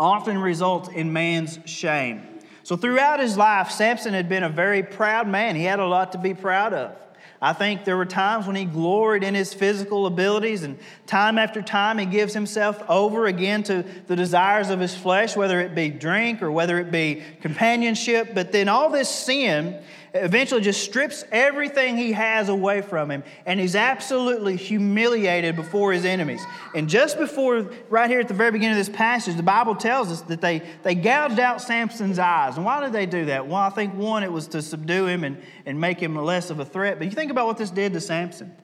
often 0.00 0.38
results 0.38 0.88
in 0.88 1.12
man's 1.12 1.58
shame. 1.66 2.22
So 2.62 2.76
throughout 2.76 3.18
his 3.18 3.36
life, 3.36 3.70
Samson 3.70 4.14
had 4.14 4.28
been 4.28 4.44
a 4.44 4.48
very 4.48 4.82
proud 4.82 5.26
man. 5.26 5.56
He 5.56 5.64
had 5.64 5.80
a 5.80 5.86
lot 5.86 6.12
to 6.12 6.18
be 6.18 6.32
proud 6.32 6.72
of. 6.72 6.96
I 7.40 7.52
think 7.52 7.84
there 7.84 7.96
were 7.96 8.04
times 8.04 8.46
when 8.46 8.56
he 8.56 8.64
gloried 8.64 9.22
in 9.22 9.34
his 9.34 9.54
physical 9.54 10.06
abilities, 10.06 10.64
and 10.64 10.76
time 11.06 11.38
after 11.38 11.62
time 11.62 11.98
he 11.98 12.06
gives 12.06 12.34
himself 12.34 12.82
over 12.88 13.26
again 13.26 13.62
to 13.64 13.84
the 14.08 14.16
desires 14.16 14.70
of 14.70 14.80
his 14.80 14.96
flesh, 14.96 15.36
whether 15.36 15.60
it 15.60 15.74
be 15.74 15.88
drink 15.88 16.42
or 16.42 16.50
whether 16.50 16.78
it 16.80 16.90
be 16.90 17.22
companionship. 17.40 18.34
But 18.34 18.50
then 18.50 18.68
all 18.68 18.90
this 18.90 19.08
sin 19.08 19.80
eventually 20.14 20.60
just 20.60 20.82
strips 20.82 21.24
everything 21.30 21.96
he 21.96 22.12
has 22.12 22.48
away 22.48 22.82
from 22.82 23.10
him, 23.10 23.22
and 23.46 23.60
he's 23.60 23.76
absolutely 23.76 24.56
humiliated 24.56 25.56
before 25.56 25.92
his 25.92 26.04
enemies. 26.04 26.42
And 26.74 26.88
just 26.88 27.18
before, 27.18 27.70
right 27.88 28.08
here 28.08 28.20
at 28.20 28.28
the 28.28 28.34
very 28.34 28.50
beginning 28.50 28.78
of 28.78 28.86
this 28.86 28.94
passage, 28.94 29.36
the 29.36 29.42
Bible 29.42 29.74
tells 29.74 30.10
us 30.10 30.20
that 30.22 30.40
they, 30.40 30.62
they 30.82 30.94
gouged 30.94 31.38
out 31.38 31.60
Samson's 31.60 32.18
eyes. 32.18 32.56
And 32.56 32.64
why 32.64 32.80
did 32.80 32.92
they 32.92 33.06
do 33.06 33.26
that? 33.26 33.46
Well, 33.46 33.56
I 33.56 33.70
think 33.70 33.94
one, 33.94 34.22
it 34.22 34.32
was 34.32 34.46
to 34.48 34.62
subdue 34.62 35.06
him 35.06 35.24
and, 35.24 35.42
and 35.66 35.80
make 35.80 36.00
him 36.00 36.16
less 36.16 36.50
of 36.50 36.60
a 36.60 36.64
threat. 36.64 36.98
But 36.98 37.06
you 37.06 37.12
think 37.12 37.30
about 37.30 37.46
what 37.46 37.58
this 37.58 37.70
did 37.70 37.92
to 37.92 38.00
Samson. 38.00 38.54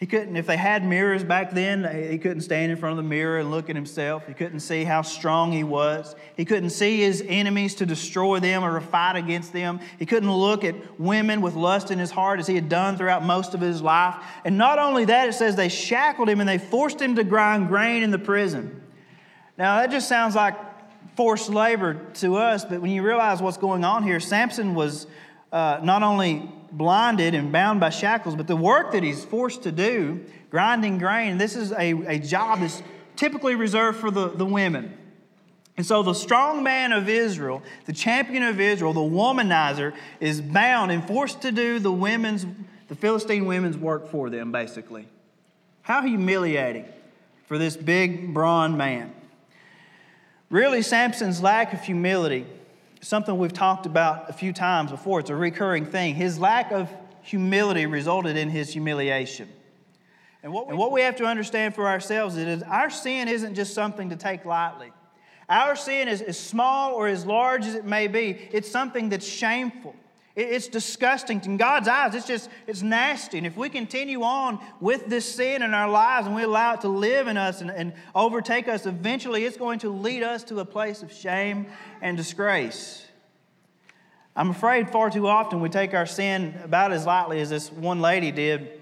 He 0.00 0.06
couldn't, 0.06 0.34
if 0.36 0.46
they 0.46 0.56
had 0.56 0.82
mirrors 0.82 1.22
back 1.22 1.50
then, 1.50 2.10
he 2.10 2.16
couldn't 2.16 2.40
stand 2.40 2.72
in 2.72 2.78
front 2.78 2.98
of 2.98 3.04
the 3.04 3.08
mirror 3.08 3.38
and 3.38 3.50
look 3.50 3.68
at 3.68 3.76
himself. 3.76 4.26
He 4.26 4.32
couldn't 4.32 4.60
see 4.60 4.82
how 4.82 5.02
strong 5.02 5.52
he 5.52 5.62
was. 5.62 6.16
He 6.38 6.46
couldn't 6.46 6.70
see 6.70 7.00
his 7.00 7.22
enemies 7.28 7.74
to 7.76 7.86
destroy 7.86 8.40
them 8.40 8.64
or 8.64 8.80
fight 8.80 9.16
against 9.16 9.52
them. 9.52 9.78
He 9.98 10.06
couldn't 10.06 10.32
look 10.32 10.64
at 10.64 10.98
women 10.98 11.42
with 11.42 11.54
lust 11.54 11.90
in 11.90 11.98
his 11.98 12.10
heart 12.10 12.40
as 12.40 12.46
he 12.46 12.54
had 12.54 12.70
done 12.70 12.96
throughout 12.96 13.22
most 13.22 13.52
of 13.52 13.60
his 13.60 13.82
life. 13.82 14.14
And 14.42 14.56
not 14.56 14.78
only 14.78 15.04
that, 15.04 15.28
it 15.28 15.34
says 15.34 15.54
they 15.54 15.68
shackled 15.68 16.30
him 16.30 16.40
and 16.40 16.48
they 16.48 16.56
forced 16.56 16.98
him 16.98 17.16
to 17.16 17.22
grind 17.22 17.68
grain 17.68 18.02
in 18.02 18.10
the 18.10 18.18
prison. 18.18 18.82
Now, 19.58 19.82
that 19.82 19.90
just 19.90 20.08
sounds 20.08 20.34
like 20.34 20.54
forced 21.14 21.50
labor 21.50 22.00
to 22.14 22.36
us, 22.36 22.64
but 22.64 22.80
when 22.80 22.90
you 22.90 23.02
realize 23.02 23.42
what's 23.42 23.58
going 23.58 23.84
on 23.84 24.02
here, 24.02 24.18
Samson 24.18 24.74
was 24.74 25.06
uh, 25.52 25.80
not 25.82 26.02
only 26.02 26.50
blinded 26.72 27.34
and 27.34 27.52
bound 27.52 27.80
by 27.80 27.90
shackles, 27.90 28.34
but 28.36 28.46
the 28.46 28.56
work 28.56 28.92
that 28.92 29.02
he's 29.02 29.24
forced 29.24 29.62
to 29.64 29.72
do, 29.72 30.24
grinding 30.50 30.98
grain, 30.98 31.38
this 31.38 31.56
is 31.56 31.72
a, 31.72 31.92
a 32.06 32.18
job 32.18 32.60
that's 32.60 32.82
typically 33.16 33.54
reserved 33.54 33.98
for 33.98 34.10
the, 34.10 34.28
the 34.28 34.46
women. 34.46 34.96
And 35.76 35.86
so 35.86 36.02
the 36.02 36.14
strong 36.14 36.62
man 36.62 36.92
of 36.92 37.08
Israel, 37.08 37.62
the 37.86 37.92
champion 37.92 38.42
of 38.42 38.60
Israel, 38.60 38.92
the 38.92 39.00
womanizer, 39.00 39.94
is 40.20 40.40
bound 40.40 40.92
and 40.92 41.06
forced 41.06 41.42
to 41.42 41.52
do 41.52 41.78
the 41.78 41.92
women's, 41.92 42.44
the 42.88 42.94
Philistine 42.94 43.46
women's 43.46 43.78
work 43.78 44.10
for 44.10 44.28
them, 44.28 44.52
basically. 44.52 45.08
How 45.82 46.02
humiliating 46.02 46.86
for 47.46 47.56
this 47.56 47.76
big, 47.76 48.34
brawn 48.34 48.76
man. 48.76 49.12
Really, 50.50 50.82
Samson's 50.82 51.42
lack 51.42 51.72
of 51.72 51.82
humility 51.82 52.46
something 53.00 53.38
we've 53.38 53.52
talked 53.52 53.86
about 53.86 54.28
a 54.28 54.32
few 54.32 54.52
times 54.52 54.90
before. 54.90 55.20
It's 55.20 55.30
a 55.30 55.36
recurring 55.36 55.86
thing. 55.86 56.14
His 56.14 56.38
lack 56.38 56.70
of 56.72 56.90
humility 57.22 57.86
resulted 57.86 58.36
in 58.36 58.48
his 58.50 58.72
humiliation. 58.72 59.48
And 60.42 60.52
what 60.52 60.66
we, 60.66 60.70
and 60.70 60.78
what 60.78 60.92
we 60.92 61.02
have 61.02 61.16
to 61.16 61.24
understand 61.24 61.74
for 61.74 61.86
ourselves 61.86 62.36
is 62.36 62.62
our 62.62 62.90
sin 62.90 63.28
isn't 63.28 63.54
just 63.54 63.74
something 63.74 64.10
to 64.10 64.16
take 64.16 64.44
lightly. 64.44 64.92
Our 65.48 65.76
sin 65.76 66.08
is 66.08 66.22
as 66.22 66.38
small 66.38 66.94
or 66.94 67.08
as 67.08 67.26
large 67.26 67.66
as 67.66 67.74
it 67.74 67.84
may 67.84 68.06
be, 68.06 68.48
it's 68.52 68.70
something 68.70 69.08
that's 69.08 69.26
shameful. 69.26 69.94
It's 70.40 70.68
disgusting. 70.68 71.42
In 71.44 71.56
God's 71.56 71.86
eyes, 71.86 72.14
it's 72.14 72.26
just, 72.26 72.48
it's 72.66 72.82
nasty. 72.82 73.38
And 73.38 73.46
if 73.46 73.56
we 73.56 73.68
continue 73.68 74.22
on 74.22 74.58
with 74.80 75.06
this 75.06 75.34
sin 75.34 75.62
in 75.62 75.74
our 75.74 75.88
lives 75.90 76.26
and 76.26 76.34
we 76.34 76.42
allow 76.42 76.74
it 76.74 76.80
to 76.82 76.88
live 76.88 77.28
in 77.28 77.36
us 77.36 77.60
and, 77.60 77.70
and 77.70 77.92
overtake 78.14 78.68
us, 78.68 78.86
eventually 78.86 79.44
it's 79.44 79.56
going 79.56 79.80
to 79.80 79.90
lead 79.90 80.22
us 80.22 80.44
to 80.44 80.60
a 80.60 80.64
place 80.64 81.02
of 81.02 81.12
shame 81.12 81.66
and 82.00 82.16
disgrace. 82.16 83.06
I'm 84.34 84.50
afraid 84.50 84.90
far 84.90 85.10
too 85.10 85.26
often 85.26 85.60
we 85.60 85.68
take 85.68 85.92
our 85.92 86.06
sin 86.06 86.58
about 86.64 86.92
as 86.92 87.04
lightly 87.04 87.40
as 87.40 87.50
this 87.50 87.70
one 87.70 88.00
lady 88.00 88.30
did 88.30 88.80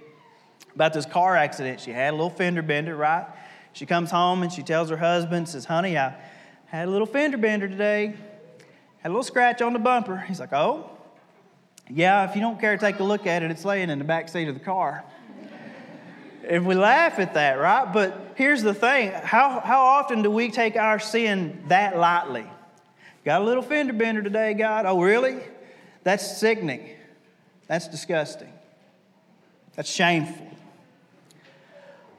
about 0.74 0.92
this 0.92 1.06
car 1.06 1.34
accident 1.34 1.80
she 1.80 1.90
had, 1.90 2.10
a 2.10 2.16
little 2.16 2.30
fender 2.30 2.62
bender, 2.62 2.94
right? 2.94 3.26
She 3.72 3.84
comes 3.84 4.12
home 4.12 4.42
and 4.42 4.52
she 4.52 4.62
tells 4.62 4.90
her 4.90 4.96
husband, 4.96 5.48
says, 5.48 5.64
Honey, 5.64 5.98
I 5.98 6.14
had 6.66 6.86
a 6.86 6.90
little 6.90 7.06
fender 7.06 7.38
bender 7.38 7.66
today, 7.66 8.14
had 8.98 9.08
a 9.08 9.12
little 9.12 9.24
scratch 9.24 9.60
on 9.60 9.72
the 9.72 9.78
bumper. 9.80 10.18
He's 10.18 10.38
like, 10.38 10.52
Oh, 10.52 10.90
yeah, 11.90 12.28
if 12.28 12.34
you 12.34 12.42
don't 12.42 12.60
care 12.60 12.76
to 12.76 12.80
take 12.80 12.98
a 12.98 13.04
look 13.04 13.26
at 13.26 13.42
it, 13.42 13.50
it's 13.50 13.64
laying 13.64 13.90
in 13.90 13.98
the 13.98 14.04
back 14.04 14.28
seat 14.28 14.48
of 14.48 14.54
the 14.54 14.64
car. 14.64 15.04
if 16.42 16.62
we 16.62 16.74
laugh 16.74 17.18
at 17.18 17.34
that, 17.34 17.58
right? 17.58 17.90
But 17.92 18.32
here's 18.34 18.62
the 18.62 18.74
thing 18.74 19.10
how, 19.10 19.60
how 19.60 19.82
often 19.82 20.22
do 20.22 20.30
we 20.30 20.50
take 20.50 20.76
our 20.76 20.98
sin 20.98 21.64
that 21.68 21.96
lightly? 21.96 22.46
Got 23.24 23.42
a 23.42 23.44
little 23.44 23.62
fender 23.62 23.92
bender 23.92 24.22
today, 24.22 24.54
God. 24.54 24.86
Oh, 24.86 25.00
really? 25.00 25.38
That's 26.04 26.38
sickening. 26.38 26.90
That's 27.66 27.88
disgusting. 27.88 28.52
That's 29.74 29.90
shameful. 29.90 30.46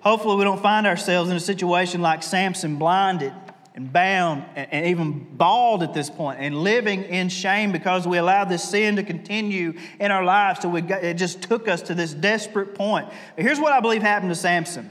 Hopefully, 0.02 0.38
we 0.38 0.44
don't 0.44 0.62
find 0.62 0.88
ourselves 0.88 1.30
in 1.30 1.36
a 1.36 1.42
situation 1.42 2.02
like 2.02 2.24
Samson, 2.24 2.78
blinded 2.78 3.34
and 3.80 3.94
bound 3.94 4.44
and 4.56 4.88
even 4.88 5.26
bald 5.38 5.84
at 5.84 5.94
this 5.94 6.10
point 6.10 6.38
and 6.42 6.64
living 6.64 7.04
in 7.04 7.30
shame 7.30 7.72
because 7.72 8.06
we 8.06 8.18
allowed 8.18 8.50
this 8.50 8.62
sin 8.62 8.98
to 8.98 9.04
continue 9.04 9.74
in 10.02 10.12
our 10.12 10.26
lives 10.26 10.60
So 10.60 10.68
we 10.68 10.82
got, 10.82 11.02
it 11.02 11.16
just 11.16 11.42
took 11.42 11.70
us 11.70 11.82
to 11.84 11.96
this 11.96 12.14
desperate 12.14 12.76
point. 12.76 13.08
Here's 13.38 13.58
what 13.58 13.72
I 13.72 13.80
believe 13.80 14.02
happened 14.02 14.32
to 14.32 14.36
Samson. 14.36 14.90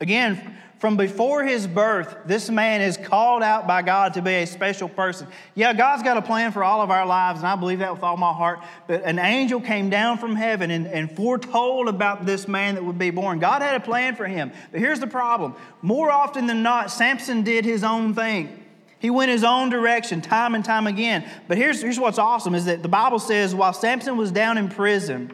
Again, 0.00 0.56
from 0.78 0.96
before 0.96 1.42
his 1.42 1.66
birth, 1.66 2.16
this 2.24 2.48
man 2.48 2.80
is 2.80 2.96
called 2.96 3.42
out 3.42 3.66
by 3.66 3.82
God 3.82 4.14
to 4.14 4.22
be 4.22 4.30
a 4.30 4.46
special 4.46 4.88
person. 4.88 5.26
Yeah, 5.56 5.72
God's 5.72 6.04
got 6.04 6.16
a 6.16 6.22
plan 6.22 6.52
for 6.52 6.62
all 6.62 6.82
of 6.82 6.90
our 6.92 7.04
lives, 7.04 7.40
and 7.40 7.48
I 7.48 7.56
believe 7.56 7.80
that 7.80 7.92
with 7.92 8.04
all 8.04 8.16
my 8.16 8.32
heart. 8.32 8.60
But 8.86 9.02
an 9.02 9.18
angel 9.18 9.60
came 9.60 9.90
down 9.90 10.18
from 10.18 10.36
heaven 10.36 10.70
and, 10.70 10.86
and 10.86 11.10
foretold 11.10 11.88
about 11.88 12.26
this 12.26 12.46
man 12.46 12.76
that 12.76 12.84
would 12.84 12.98
be 12.98 13.10
born. 13.10 13.40
God 13.40 13.60
had 13.60 13.74
a 13.74 13.80
plan 13.80 14.14
for 14.14 14.26
him. 14.26 14.52
But 14.70 14.78
here's 14.78 15.00
the 15.00 15.08
problem 15.08 15.56
more 15.82 16.12
often 16.12 16.46
than 16.46 16.62
not, 16.62 16.92
Samson 16.92 17.42
did 17.42 17.64
his 17.64 17.82
own 17.82 18.14
thing. 18.14 18.64
He 19.00 19.10
went 19.10 19.30
his 19.30 19.44
own 19.44 19.70
direction 19.70 20.20
time 20.20 20.54
and 20.54 20.64
time 20.64 20.86
again. 20.86 21.28
But 21.48 21.56
here's, 21.56 21.82
here's 21.82 21.98
what's 21.98 22.18
awesome 22.18 22.54
is 22.54 22.66
that 22.66 22.82
the 22.82 22.88
Bible 22.88 23.18
says 23.18 23.52
while 23.52 23.72
Samson 23.72 24.16
was 24.16 24.30
down 24.30 24.58
in 24.58 24.68
prison, 24.68 25.32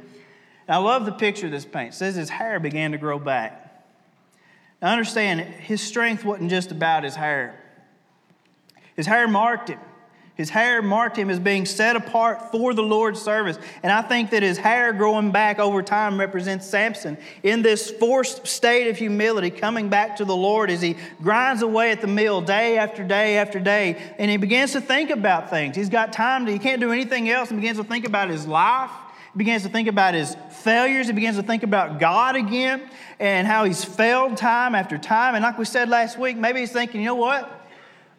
I 0.66 0.78
love 0.78 1.04
the 1.04 1.12
picture 1.12 1.50
this 1.50 1.66
paints. 1.66 1.98
Says 1.98 2.14
his 2.14 2.30
hair 2.30 2.58
began 2.60 2.92
to 2.92 2.98
grow 2.98 3.18
back. 3.18 3.63
Now 4.84 4.90
understand, 4.90 5.40
his 5.40 5.80
strength 5.80 6.26
wasn't 6.26 6.50
just 6.50 6.70
about 6.70 7.04
his 7.04 7.16
hair. 7.16 7.58
His 8.96 9.06
hair 9.06 9.26
marked 9.26 9.70
him. 9.70 9.78
His 10.34 10.50
hair 10.50 10.82
marked 10.82 11.16
him 11.16 11.30
as 11.30 11.40
being 11.40 11.64
set 11.64 11.96
apart 11.96 12.52
for 12.52 12.74
the 12.74 12.82
Lord's 12.82 13.22
service. 13.22 13.56
And 13.82 13.90
I 13.90 14.02
think 14.02 14.28
that 14.28 14.42
his 14.42 14.58
hair 14.58 14.92
growing 14.92 15.30
back 15.30 15.58
over 15.58 15.82
time 15.82 16.20
represents 16.20 16.66
Samson 16.66 17.16
in 17.42 17.62
this 17.62 17.90
forced 17.92 18.46
state 18.46 18.90
of 18.90 18.98
humility, 18.98 19.48
coming 19.48 19.88
back 19.88 20.16
to 20.16 20.26
the 20.26 20.36
Lord 20.36 20.68
as 20.68 20.82
he 20.82 20.96
grinds 21.22 21.62
away 21.62 21.90
at 21.90 22.02
the 22.02 22.06
mill 22.06 22.42
day 22.42 22.76
after 22.76 23.02
day 23.02 23.38
after 23.38 23.58
day. 23.58 23.96
And 24.18 24.30
he 24.30 24.36
begins 24.36 24.72
to 24.72 24.82
think 24.82 25.08
about 25.08 25.48
things. 25.48 25.76
He's 25.76 25.88
got 25.88 26.12
time 26.12 26.44
to, 26.44 26.52
he 26.52 26.58
can't 26.58 26.82
do 26.82 26.92
anything 26.92 27.30
else, 27.30 27.50
and 27.50 27.58
begins 27.58 27.78
to 27.78 27.84
think 27.84 28.06
about 28.06 28.28
his 28.28 28.46
life 28.46 28.90
begins 29.36 29.62
to 29.64 29.68
think 29.68 29.88
about 29.88 30.14
his 30.14 30.36
failures. 30.50 31.06
He 31.06 31.12
begins 31.12 31.36
to 31.36 31.42
think 31.42 31.62
about 31.62 31.98
God 31.98 32.36
again 32.36 32.88
and 33.18 33.46
how 33.46 33.64
he's 33.64 33.84
failed 33.84 34.36
time 34.36 34.74
after 34.74 34.98
time. 34.98 35.34
And 35.34 35.42
like 35.42 35.58
we 35.58 35.64
said 35.64 35.88
last 35.88 36.18
week, 36.18 36.36
maybe 36.36 36.60
he's 36.60 36.72
thinking, 36.72 37.00
you 37.00 37.06
know 37.06 37.14
what? 37.14 37.60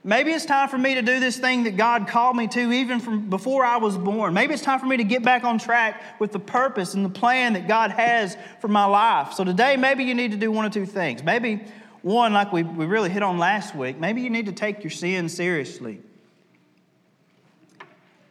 Maybe 0.04 0.32
it's 0.32 0.46
time 0.46 0.70
for 0.70 0.78
me 0.78 0.94
to 0.94 1.02
do 1.02 1.20
this 1.20 1.38
thing 1.38 1.64
that 1.64 1.78
God 1.78 2.08
called 2.08 2.38
me 2.38 2.48
to 2.50 2.72
even 2.72 3.00
from 3.00 3.28
before 3.28 3.66
I 3.66 3.78
was 3.78 3.98
born. 3.98 4.36
Maybe 4.36 4.54
it's 4.54 4.62
time 4.62 4.80
for 4.80 4.86
me 4.86 4.98
to 4.98 5.04
get 5.04 5.24
back 5.24 5.44
on 5.44 5.58
track 5.58 6.20
with 6.20 6.32
the 6.32 6.40
purpose 6.40 6.94
and 6.94 7.04
the 7.04 7.10
plan 7.10 7.54
that 7.54 7.68
God 7.68 7.90
has 7.90 8.38
for 8.62 8.68
my 8.68 8.86
life. 8.86 9.34
So 9.34 9.44
today, 9.44 9.78
maybe 9.78 10.04
you 10.04 10.14
need 10.14 10.30
to 10.30 10.38
do 10.38 10.52
one 10.52 10.64
or 10.64 10.70
two 10.70 10.86
things. 10.86 11.24
Maybe 11.24 11.64
one, 12.04 12.34
like 12.34 12.54
we, 12.54 12.62
we 12.62 12.86
really 12.86 13.10
hit 13.10 13.24
on 13.24 13.40
last 13.40 13.76
week, 13.76 13.98
maybe 13.98 14.22
you 14.22 14.30
need 14.30 14.46
to 14.46 14.52
take 14.52 14.84
your 14.84 14.92
sin 14.92 15.28
seriously. 15.28 16.00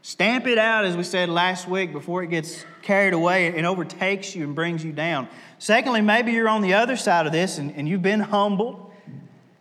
Stamp 0.06 0.46
it 0.46 0.58
out, 0.58 0.84
as 0.84 0.98
we 0.98 1.02
said 1.02 1.30
last 1.30 1.66
week, 1.66 1.90
before 1.90 2.22
it 2.22 2.26
gets 2.26 2.66
carried 2.82 3.14
away 3.14 3.56
and 3.56 3.66
overtakes 3.66 4.36
you 4.36 4.44
and 4.44 4.54
brings 4.54 4.84
you 4.84 4.92
down. 4.92 5.26
Secondly, 5.58 6.02
maybe 6.02 6.32
you're 6.32 6.46
on 6.46 6.60
the 6.60 6.74
other 6.74 6.94
side 6.94 7.24
of 7.24 7.32
this 7.32 7.56
and, 7.56 7.74
and 7.74 7.88
you've 7.88 8.02
been 8.02 8.20
humbled 8.20 8.92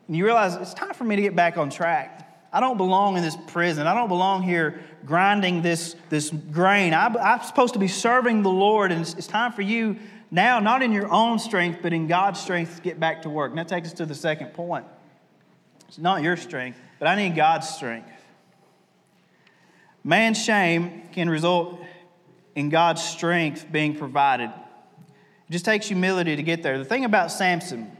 and 0.05 0.17
you 0.17 0.25
realize 0.25 0.55
it's 0.55 0.73
time 0.73 0.93
for 0.95 1.05
me 1.05 1.15
to 1.15 1.21
get 1.21 1.33
back 1.33 1.57
on 1.57 1.69
track. 1.69 2.29
I 2.51 2.59
don't 2.59 2.75
belong 2.75 3.15
in 3.15 3.23
this 3.23 3.37
prison. 3.47 3.87
I 3.87 3.93
don't 3.93 4.09
belong 4.09 4.43
here 4.43 4.81
grinding 5.05 5.61
this, 5.61 5.95
this 6.09 6.29
grain. 6.29 6.93
I, 6.93 7.05
am 7.05 7.41
supposed 7.43 7.75
to 7.75 7.79
be 7.79 7.87
serving 7.87 8.43
the 8.43 8.49
Lord, 8.49 8.91
and 8.91 8.99
it's, 8.99 9.13
it's 9.13 9.27
time 9.27 9.53
for 9.53 9.61
you 9.61 9.95
now, 10.29 10.59
not 10.59 10.81
in 10.81 10.91
your 10.91 11.09
own 11.09 11.39
strength, 11.39 11.79
but 11.81 11.93
in 11.93 12.07
God's 12.07 12.41
strength, 12.41 12.75
to 12.75 12.81
get 12.81 12.99
back 12.99 13.21
to 13.21 13.29
work. 13.29 13.51
And 13.51 13.59
that 13.59 13.69
takes 13.69 13.87
us 13.87 13.93
to 13.93 14.05
the 14.05 14.13
second 14.13 14.47
point. 14.47 14.85
It's 15.87 15.97
not 15.97 16.21
your 16.21 16.35
strength, 16.35 16.77
but 16.99 17.07
I 17.07 17.15
need 17.15 17.33
God's 17.33 17.69
strength. 17.69 18.09
Man's 20.03 20.43
shame 20.43 21.03
can 21.11 21.29
result 21.29 21.79
in 22.55 22.69
God's 22.69 23.01
strength 23.01 23.65
being 23.71 23.95
provided. 23.95 24.49
It 24.49 25.51
just 25.51 25.65
takes 25.65 25.87
humility 25.87 26.35
to 26.35 26.43
get 26.43 26.63
there. 26.63 26.77
The 26.77 26.85
thing 26.85 27.05
about 27.05 27.31
Samson, 27.31 27.91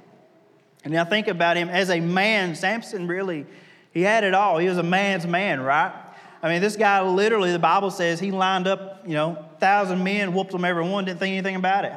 and 0.83 0.97
I 0.97 1.03
think 1.03 1.27
about 1.27 1.57
him 1.57 1.69
as 1.69 1.89
a 1.89 1.99
man, 1.99 2.55
Samson 2.55 3.07
really, 3.07 3.45
he 3.91 4.01
had 4.01 4.23
it 4.23 4.33
all. 4.33 4.57
He 4.57 4.67
was 4.67 4.77
a 4.77 4.83
man's 4.83 5.25
man, 5.25 5.61
right? 5.61 5.93
I 6.41 6.49
mean, 6.49 6.61
this 6.61 6.75
guy 6.75 7.01
literally, 7.01 7.51
the 7.53 7.59
Bible 7.59 7.89
says 7.89 8.19
he 8.19 8.31
lined 8.31 8.67
up, 8.67 9.03
you 9.07 9.13
know, 9.13 9.45
thousand 9.59 10.03
men, 10.03 10.33
whooped 10.33 10.51
them 10.51 10.65
every 10.65 10.83
one, 10.83 11.05
didn't 11.05 11.19
think 11.19 11.31
anything 11.33 11.55
about 11.55 11.85
it. 11.85 11.93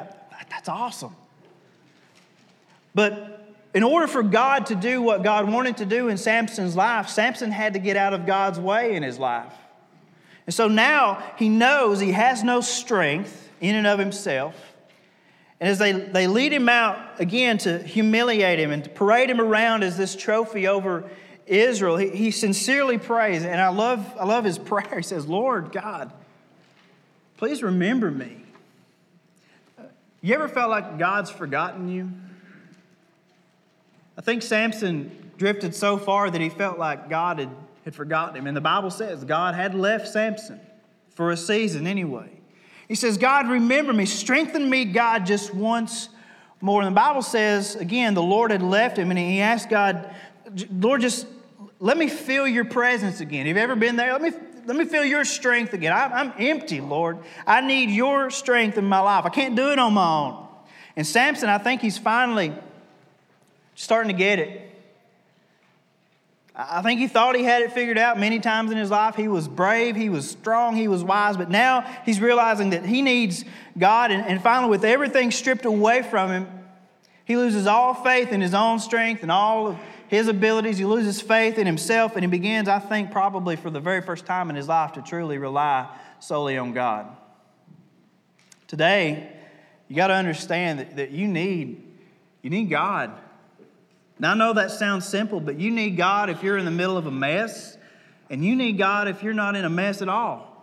That's 0.49 0.69
awesome. 0.69 1.15
But 2.95 3.55
in 3.73 3.83
order 3.83 4.07
for 4.07 4.23
God 4.23 4.67
to 4.67 4.75
do 4.75 5.01
what 5.01 5.21
God 5.21 5.51
wanted 5.51 5.77
to 5.77 5.85
do 5.85 6.07
in 6.07 6.17
Samson's 6.17 6.75
life, 6.75 7.09
Samson 7.09 7.51
had 7.51 7.73
to 7.73 7.79
get 7.79 7.97
out 7.97 8.13
of 8.13 8.25
God's 8.25 8.59
way 8.59 8.95
in 8.95 9.03
his 9.03 9.19
life. 9.19 9.53
And 10.47 10.55
so 10.55 10.67
now 10.67 11.21
he 11.37 11.49
knows 11.49 11.99
he 11.99 12.13
has 12.13 12.43
no 12.43 12.61
strength 12.61 13.49
in 13.61 13.75
and 13.75 13.85
of 13.85 13.99
himself. 13.99 14.55
And 15.59 15.69
as 15.69 15.77
they, 15.77 15.91
they 15.91 16.27
lead 16.27 16.53
him 16.53 16.69
out 16.69 17.19
again 17.19 17.57
to 17.59 17.79
humiliate 17.79 18.57
him 18.57 18.71
and 18.71 18.83
to 18.83 18.89
parade 18.89 19.29
him 19.29 19.41
around 19.41 19.83
as 19.83 19.97
this 19.97 20.15
trophy 20.15 20.67
over 20.67 21.09
Israel, 21.45 21.97
he, 21.97 22.09
he 22.09 22.31
sincerely 22.31 22.97
prays. 22.97 23.43
And 23.43 23.59
I 23.59 23.69
love, 23.69 24.05
I 24.19 24.25
love 24.25 24.45
his 24.45 24.57
prayer. 24.57 24.97
He 24.97 25.03
says, 25.03 25.27
Lord 25.27 25.71
God, 25.71 26.11
please 27.37 27.61
remember 27.61 28.09
me. 28.09 28.43
You 30.21 30.33
ever 30.33 30.47
felt 30.47 30.69
like 30.69 30.97
God's 30.97 31.29
forgotten 31.29 31.89
you? 31.89 32.11
I 34.17 34.21
think 34.21 34.41
Samson 34.41 35.31
drifted 35.37 35.75
so 35.75 35.97
far 35.97 36.29
that 36.29 36.41
he 36.41 36.49
felt 36.49 36.79
like 36.79 37.09
God 37.09 37.39
had, 37.39 37.49
had 37.87 37.95
forgotten 37.95 38.35
him. 38.35 38.47
And 38.47 38.57
the 38.57 38.59
Bible 38.59 38.91
says 38.91 39.23
God 39.23 39.55
had 39.55 39.73
left 39.73 40.09
Samson 40.09 40.59
for 41.15 41.31
a 41.31 41.37
season 41.37 41.87
anyway. 41.87 42.29
He 42.89 42.95
says, 42.95 43.17
God, 43.17 43.47
remember 43.47 43.93
me, 43.93 44.05
strengthen 44.05 44.69
me, 44.69 44.83
God, 44.83 45.25
just 45.25 45.53
once 45.53 46.09
more. 46.59 46.81
And 46.81 46.91
the 46.91 46.99
Bible 46.99 47.21
says, 47.21 47.77
again, 47.77 48.13
the 48.13 48.21
Lord 48.21 48.51
had 48.51 48.61
left 48.61 48.97
him 48.97 49.09
and 49.09 49.17
he 49.17 49.39
asked 49.39 49.69
God, 49.69 50.13
Lord, 50.69 50.99
just 50.99 51.27
let 51.79 51.97
me 51.97 52.09
feel 52.09 52.45
your 52.45 52.65
presence 52.65 53.21
again. 53.21 53.45
Have 53.45 53.55
you 53.55 53.63
ever 53.63 53.77
been 53.77 53.95
there? 53.95 54.11
Let 54.11 54.21
me, 54.21 54.31
let 54.65 54.75
me 54.75 54.83
feel 54.83 55.05
your 55.05 55.23
strength 55.23 55.73
again. 55.73 55.93
I, 55.93 56.07
I'm 56.07 56.33
empty, 56.37 56.81
Lord. 56.81 57.19
I 57.45 57.61
need 57.61 57.89
your 57.89 58.29
strength 58.31 58.77
in 58.77 58.83
my 58.83 58.99
life. 58.99 59.23
I 59.23 59.29
can't 59.29 59.55
do 59.55 59.71
it 59.71 59.79
on 59.79 59.93
my 59.93 60.05
own. 60.05 60.45
And 60.97 61.07
Samson, 61.07 61.47
I 61.47 61.57
think 61.57 61.79
he's 61.79 61.97
finally 61.97 62.53
starting 63.75 64.11
to 64.11 64.17
get 64.17 64.39
it. 64.39 64.66
I 66.59 66.81
think 66.81 66.99
he 66.99 67.07
thought 67.07 67.35
he 67.35 67.43
had 67.43 67.61
it 67.61 67.71
figured 67.71 67.99
out 67.99 68.19
many 68.19 68.39
times 68.39 68.71
in 68.71 68.77
his 68.77 68.89
life. 68.89 69.15
He 69.15 69.27
was 69.27 69.47
brave, 69.47 69.95
he 69.95 70.09
was 70.09 70.27
strong, 70.27 70.75
he 70.75 70.87
was 70.87 71.03
wise, 71.03 71.37
but 71.37 71.51
now 71.51 71.81
he's 72.03 72.19
realizing 72.19 72.71
that 72.71 72.83
he 72.83 73.03
needs 73.03 73.45
God. 73.77 74.09
And, 74.09 74.25
and 74.25 74.41
finally, 74.41 74.71
with 74.71 74.83
everything 74.83 75.29
stripped 75.29 75.65
away 75.65 76.01
from 76.01 76.31
him, 76.31 76.47
he 77.25 77.37
loses 77.37 77.67
all 77.67 77.93
faith 77.93 78.31
in 78.31 78.41
his 78.41 78.55
own 78.55 78.79
strength 78.79 79.21
and 79.21 79.31
all 79.31 79.67
of 79.67 79.77
his 80.07 80.27
abilities. 80.27 80.79
He 80.79 80.85
loses 80.85 81.21
faith 81.21 81.59
in 81.59 81.67
himself, 81.67 82.15
and 82.15 82.23
he 82.23 82.27
begins, 82.27 82.67
I 82.67 82.79
think, 82.79 83.11
probably 83.11 83.55
for 83.55 83.69
the 83.69 83.79
very 83.79 84.01
first 84.01 84.25
time 84.25 84.49
in 84.49 84.55
his 84.55 84.67
life, 84.67 84.93
to 84.93 85.03
truly 85.03 85.37
rely 85.37 85.87
solely 86.19 86.57
on 86.57 86.73
God. 86.73 87.15
Today, 88.65 89.31
you 89.89 89.95
got 89.95 90.07
to 90.07 90.15
understand 90.15 90.79
that, 90.79 90.95
that 90.95 91.11
you 91.11 91.27
need 91.27 91.83
you 92.41 92.49
need 92.49 92.69
God. 92.69 93.11
Now, 94.19 94.31
I 94.31 94.33
know 94.35 94.53
that 94.53 94.71
sounds 94.71 95.07
simple, 95.07 95.39
but 95.39 95.59
you 95.59 95.71
need 95.71 95.97
God 95.97 96.29
if 96.29 96.41
you're 96.41 96.57
in 96.57 96.65
the 96.65 96.71
middle 96.71 96.97
of 96.97 97.05
a 97.05 97.11
mess, 97.11 97.77
and 98.29 98.43
you 98.43 98.55
need 98.55 98.77
God 98.77 99.07
if 99.07 99.23
you're 99.23 99.33
not 99.33 99.55
in 99.55 99.63
a 99.63 99.69
mess 99.69 100.01
at 100.01 100.09
all. 100.09 100.57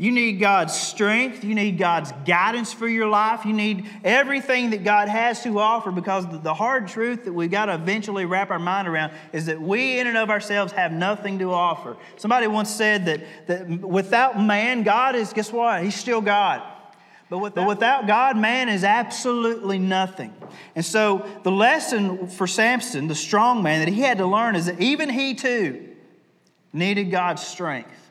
You 0.00 0.12
need 0.12 0.40
God's 0.40 0.72
strength. 0.72 1.44
You 1.44 1.54
need 1.54 1.76
God's 1.76 2.10
guidance 2.24 2.72
for 2.72 2.88
your 2.88 3.06
life. 3.06 3.44
You 3.44 3.52
need 3.52 3.86
everything 4.02 4.70
that 4.70 4.82
God 4.82 5.08
has 5.08 5.42
to 5.42 5.58
offer 5.58 5.90
because 5.90 6.24
the 6.42 6.54
hard 6.54 6.88
truth 6.88 7.26
that 7.26 7.34
we've 7.34 7.50
got 7.50 7.66
to 7.66 7.74
eventually 7.74 8.24
wrap 8.24 8.50
our 8.50 8.58
mind 8.58 8.88
around 8.88 9.12
is 9.34 9.44
that 9.44 9.60
we, 9.60 10.00
in 10.00 10.06
and 10.06 10.16
of 10.16 10.30
ourselves, 10.30 10.72
have 10.72 10.90
nothing 10.90 11.40
to 11.40 11.52
offer. 11.52 11.98
Somebody 12.16 12.46
once 12.46 12.70
said 12.70 13.04
that, 13.04 13.20
that 13.46 13.68
without 13.68 14.40
man, 14.40 14.84
God 14.84 15.16
is, 15.16 15.34
guess 15.34 15.52
what? 15.52 15.84
He's 15.84 15.96
still 15.96 16.22
God. 16.22 16.62
But 17.30 17.38
without, 17.38 17.54
but 17.54 17.68
without 17.68 18.06
God, 18.08 18.36
man 18.36 18.68
is 18.68 18.82
absolutely 18.82 19.78
nothing. 19.78 20.34
And 20.74 20.84
so 20.84 21.24
the 21.44 21.52
lesson 21.52 22.26
for 22.26 22.48
Samson, 22.48 23.06
the 23.06 23.14
strong 23.14 23.62
man, 23.62 23.84
that 23.86 23.92
he 23.92 24.00
had 24.00 24.18
to 24.18 24.26
learn 24.26 24.56
is 24.56 24.66
that 24.66 24.80
even 24.80 25.08
he 25.08 25.34
too 25.34 25.94
needed 26.72 27.04
God's 27.04 27.46
strength. 27.46 28.10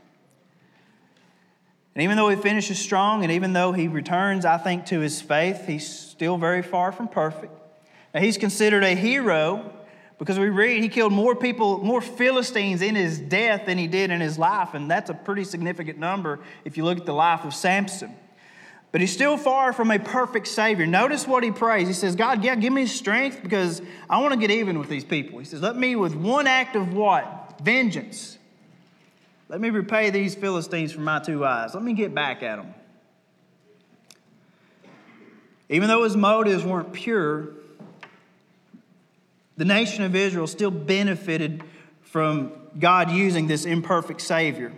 And 1.96 2.04
even 2.04 2.16
though 2.16 2.30
he 2.30 2.38
finishes 2.38 2.80
strong 2.80 3.24
and 3.24 3.32
even 3.34 3.52
though 3.52 3.74
he 3.74 3.90
returns, 3.90 4.46
I 4.46 4.58
think, 4.58 4.86
to 4.86 5.02
his 5.02 5.22
faith, 5.22 5.68
he's 5.68 5.88
still 5.88 6.38
very 6.38 6.62
far 6.62 6.94
from 6.94 7.10
perfect. 7.10 7.52
Now, 8.14 8.22
he's 8.22 8.38
considered 8.38 8.86
a 8.86 8.96
hero 8.96 9.74
because 10.18 10.40
we 10.40 10.48
read 10.48 10.82
he 10.82 10.88
killed 10.88 11.12
more 11.12 11.36
people, 11.36 11.80
more 11.80 12.00
Philistines 12.00 12.82
in 12.82 12.96
his 12.96 13.20
death 13.20 13.66
than 13.66 13.78
he 13.78 13.88
did 13.88 14.12
in 14.12 14.22
his 14.22 14.40
life. 14.40 14.76
And 14.76 14.90
that's 14.90 15.10
a 15.10 15.14
pretty 15.14 15.44
significant 15.44 16.00
number 16.00 16.40
if 16.64 16.78
you 16.78 16.86
look 16.86 16.98
at 16.98 17.06
the 17.06 17.14
life 17.14 17.44
of 17.44 17.54
Samson. 17.54 18.16
But 18.92 19.02
he's 19.02 19.14
still 19.14 19.38
far 19.38 19.72
from 19.72 19.92
a 19.92 20.00
perfect 20.00 20.48
Savior. 20.48 20.88
Notice 20.88 21.28
what 21.28 21.44
he 21.44 21.52
prays. 21.52 21.88
He 21.88 21.94
says, 21.94 22.16
God, 22.16 22.44
yeah, 22.44 22.56
give 22.56 22.74
me 22.74 22.88
strength 22.88 23.44
because 23.44 23.82
I 24.10 24.20
want 24.20 24.34
to 24.34 24.40
get 24.40 24.50
even 24.50 24.80
with 24.80 24.90
these 24.90 25.04
people. 25.04 25.38
He 25.38 25.46
says, 25.46 25.62
Let 25.62 25.78
me, 25.78 25.96
with 25.96 26.16
one 26.16 26.48
act 26.48 26.76
of 26.76 26.94
what? 26.94 27.60
Vengeance. 27.62 28.38
Let 29.48 29.62
me 29.62 29.70
repay 29.70 30.10
these 30.10 30.34
Philistines 30.36 30.92
for 30.92 31.02
my 31.02 31.20
two 31.20 31.46
eyes. 31.46 31.74
Let 31.74 31.84
me 31.84 31.94
get 31.94 32.16
back 32.16 32.42
at 32.42 32.58
them. 32.58 32.74
Even 35.70 35.88
though 35.88 36.04
his 36.04 36.18
motives 36.18 36.64
weren't 36.64 36.94
pure, 36.94 37.50
the 39.58 39.66
nation 39.66 40.04
of 40.04 40.16
Israel 40.16 40.48
still 40.48 40.72
benefited 40.72 41.64
from 42.02 42.54
God 42.80 43.12
using 43.12 43.46
this 43.46 43.66
imperfect 43.66 44.22
Savior. 44.22 44.72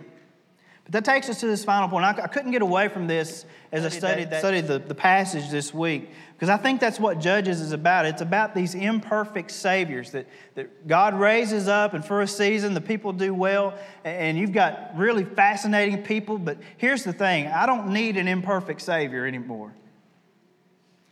But 0.84 0.92
that 0.92 1.04
takes 1.04 1.28
us 1.28 1.40
to 1.40 1.46
this 1.46 1.64
final 1.64 1.88
point. 1.88 2.04
I, 2.04 2.24
I 2.24 2.26
couldn't 2.26 2.50
get 2.50 2.62
away 2.62 2.88
from 2.88 3.06
this 3.06 3.44
as 3.70 3.86
I 3.86 3.88
studied, 3.88 4.30
that, 4.30 4.40
studied 4.40 4.66
the, 4.66 4.78
the 4.78 4.94
passage 4.94 5.48
this 5.48 5.72
week 5.72 6.10
because 6.34 6.48
I 6.48 6.56
think 6.56 6.80
that's 6.80 6.98
what 6.98 7.20
Judges 7.20 7.60
is 7.60 7.70
about. 7.70 8.04
It's 8.04 8.20
about 8.20 8.54
these 8.54 8.74
imperfect 8.74 9.50
saviors 9.52 10.10
that, 10.10 10.26
that 10.56 10.88
God 10.88 11.14
raises 11.14 11.68
up, 11.68 11.94
and 11.94 12.04
for 12.04 12.20
a 12.20 12.26
season, 12.26 12.74
the 12.74 12.80
people 12.80 13.12
do 13.12 13.32
well, 13.32 13.74
and 14.02 14.36
you've 14.36 14.52
got 14.52 14.96
really 14.96 15.24
fascinating 15.24 16.02
people. 16.02 16.38
But 16.38 16.58
here's 16.78 17.04
the 17.04 17.12
thing 17.12 17.46
I 17.46 17.64
don't 17.64 17.92
need 17.92 18.16
an 18.16 18.26
imperfect 18.26 18.82
savior 18.82 19.24
anymore, 19.24 19.72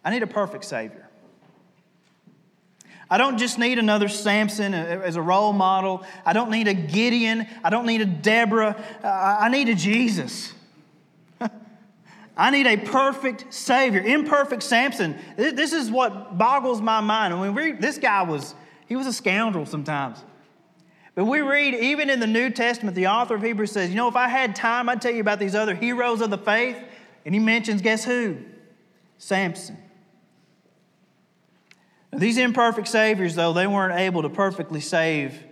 I 0.05 0.11
need 0.11 0.25
a 0.25 0.27
perfect 0.27 0.65
savior. 0.65 1.10
I 3.11 3.19
don't 3.19 3.39
just 3.39 3.59
need 3.59 3.81
another 3.81 4.09
Samson 4.09 4.73
as 4.73 5.17
a 5.17 5.23
role 5.23 5.53
model. 5.53 6.05
I 6.25 6.33
don't 6.33 6.51
need 6.51 6.69
a 6.69 6.75
Gideon. 6.75 7.49
I 7.65 7.69
don't 7.69 7.85
need 7.85 8.01
a 8.01 8.07
Deborah. 8.07 8.81
I 9.03 9.49
need 9.49 9.69
a 9.69 9.75
Jesus. 9.75 10.55
I 12.37 12.51
need 12.53 12.69
a 12.69 12.77
perfect 12.77 13.53
Savior. 13.53 14.01
Imperfect 14.01 14.63
Samson. 14.63 15.19
This 15.37 15.73
is 15.73 15.91
what 15.91 16.39
boggles 16.39 16.81
my 16.81 17.01
mind. 17.01 17.35
I 17.35 17.43
mean, 17.43 17.55
we, 17.55 17.73
this 17.73 17.99
guy 17.99 18.23
was, 18.23 18.55
he 18.87 18.95
was 18.95 19.09
a 19.09 19.13
scoundrel 19.13 19.67
sometimes. 19.67 20.25
But 21.17 21.25
we 21.25 21.41
read, 21.41 21.75
even 21.75 22.11
in 22.11 22.21
the 22.21 22.29
New 22.29 22.51
Testament, 22.51 22.95
the 22.95 23.09
author 23.09 23.35
of 23.35 23.43
Hebrews 23.43 23.73
says, 23.73 23.91
you 23.91 23.97
know, 23.97 24.07
if 24.07 24.15
I 24.15 24.29
had 24.29 24.55
time, 24.55 24.89
I'd 24.89 25.03
tell 25.03 25.13
you 25.13 25.21
about 25.21 25.41
these 25.41 25.57
other 25.57 25.75
heroes 25.75 26.21
of 26.21 26.31
the 26.31 26.39
faith. 26.39 26.77
And 27.27 27.35
he 27.35 27.41
mentions, 27.41 27.83
guess 27.83 28.05
who? 28.05 28.37
Samson. 29.19 29.77
These 32.13 32.39
imperfect 32.39 32.89
saviors, 32.89 33.35
though, 33.35 33.53
they 33.53 33.67
weren't 33.67 33.99
able 33.99 34.23
to 34.23 34.29
perfectly 34.29 34.81
save 34.81 35.45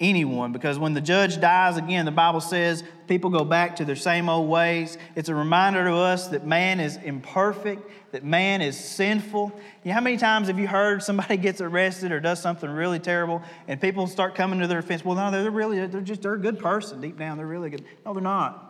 anyone 0.00 0.50
because 0.50 0.78
when 0.78 0.94
the 0.94 1.00
judge 1.00 1.40
dies, 1.40 1.76
again, 1.76 2.06
the 2.06 2.10
Bible 2.10 2.40
says 2.40 2.82
people 3.06 3.30
go 3.30 3.44
back 3.44 3.76
to 3.76 3.84
their 3.84 3.96
same 3.96 4.28
old 4.28 4.48
ways. 4.48 4.96
It's 5.14 5.28
a 5.28 5.34
reminder 5.34 5.84
to 5.84 5.94
us 5.94 6.28
that 6.28 6.46
man 6.46 6.80
is 6.80 6.96
imperfect, 6.96 7.88
that 8.12 8.24
man 8.24 8.62
is 8.62 8.78
sinful. 8.78 9.52
You 9.84 9.88
know, 9.90 9.94
how 9.94 10.00
many 10.00 10.16
times 10.16 10.48
have 10.48 10.58
you 10.58 10.66
heard 10.66 11.02
somebody 11.02 11.36
gets 11.38 11.60
arrested 11.60 12.10
or 12.10 12.18
does 12.18 12.40
something 12.40 12.68
really 12.68 12.98
terrible 12.98 13.42
and 13.68 13.80
people 13.80 14.06
start 14.06 14.34
coming 14.34 14.58
to 14.60 14.66
their 14.66 14.80
defense? 14.80 15.04
Well, 15.04 15.16
no, 15.16 15.30
they're 15.30 15.50
really, 15.50 15.86
they're 15.86 16.00
just, 16.00 16.22
they're 16.22 16.34
a 16.34 16.40
good 16.40 16.58
person 16.58 17.00
deep 17.00 17.18
down. 17.18 17.36
They're 17.36 17.46
really 17.46 17.70
good. 17.70 17.84
No, 18.04 18.14
they're 18.14 18.22
not. 18.22 18.66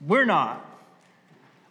We're 0.00 0.26
not. 0.26 0.64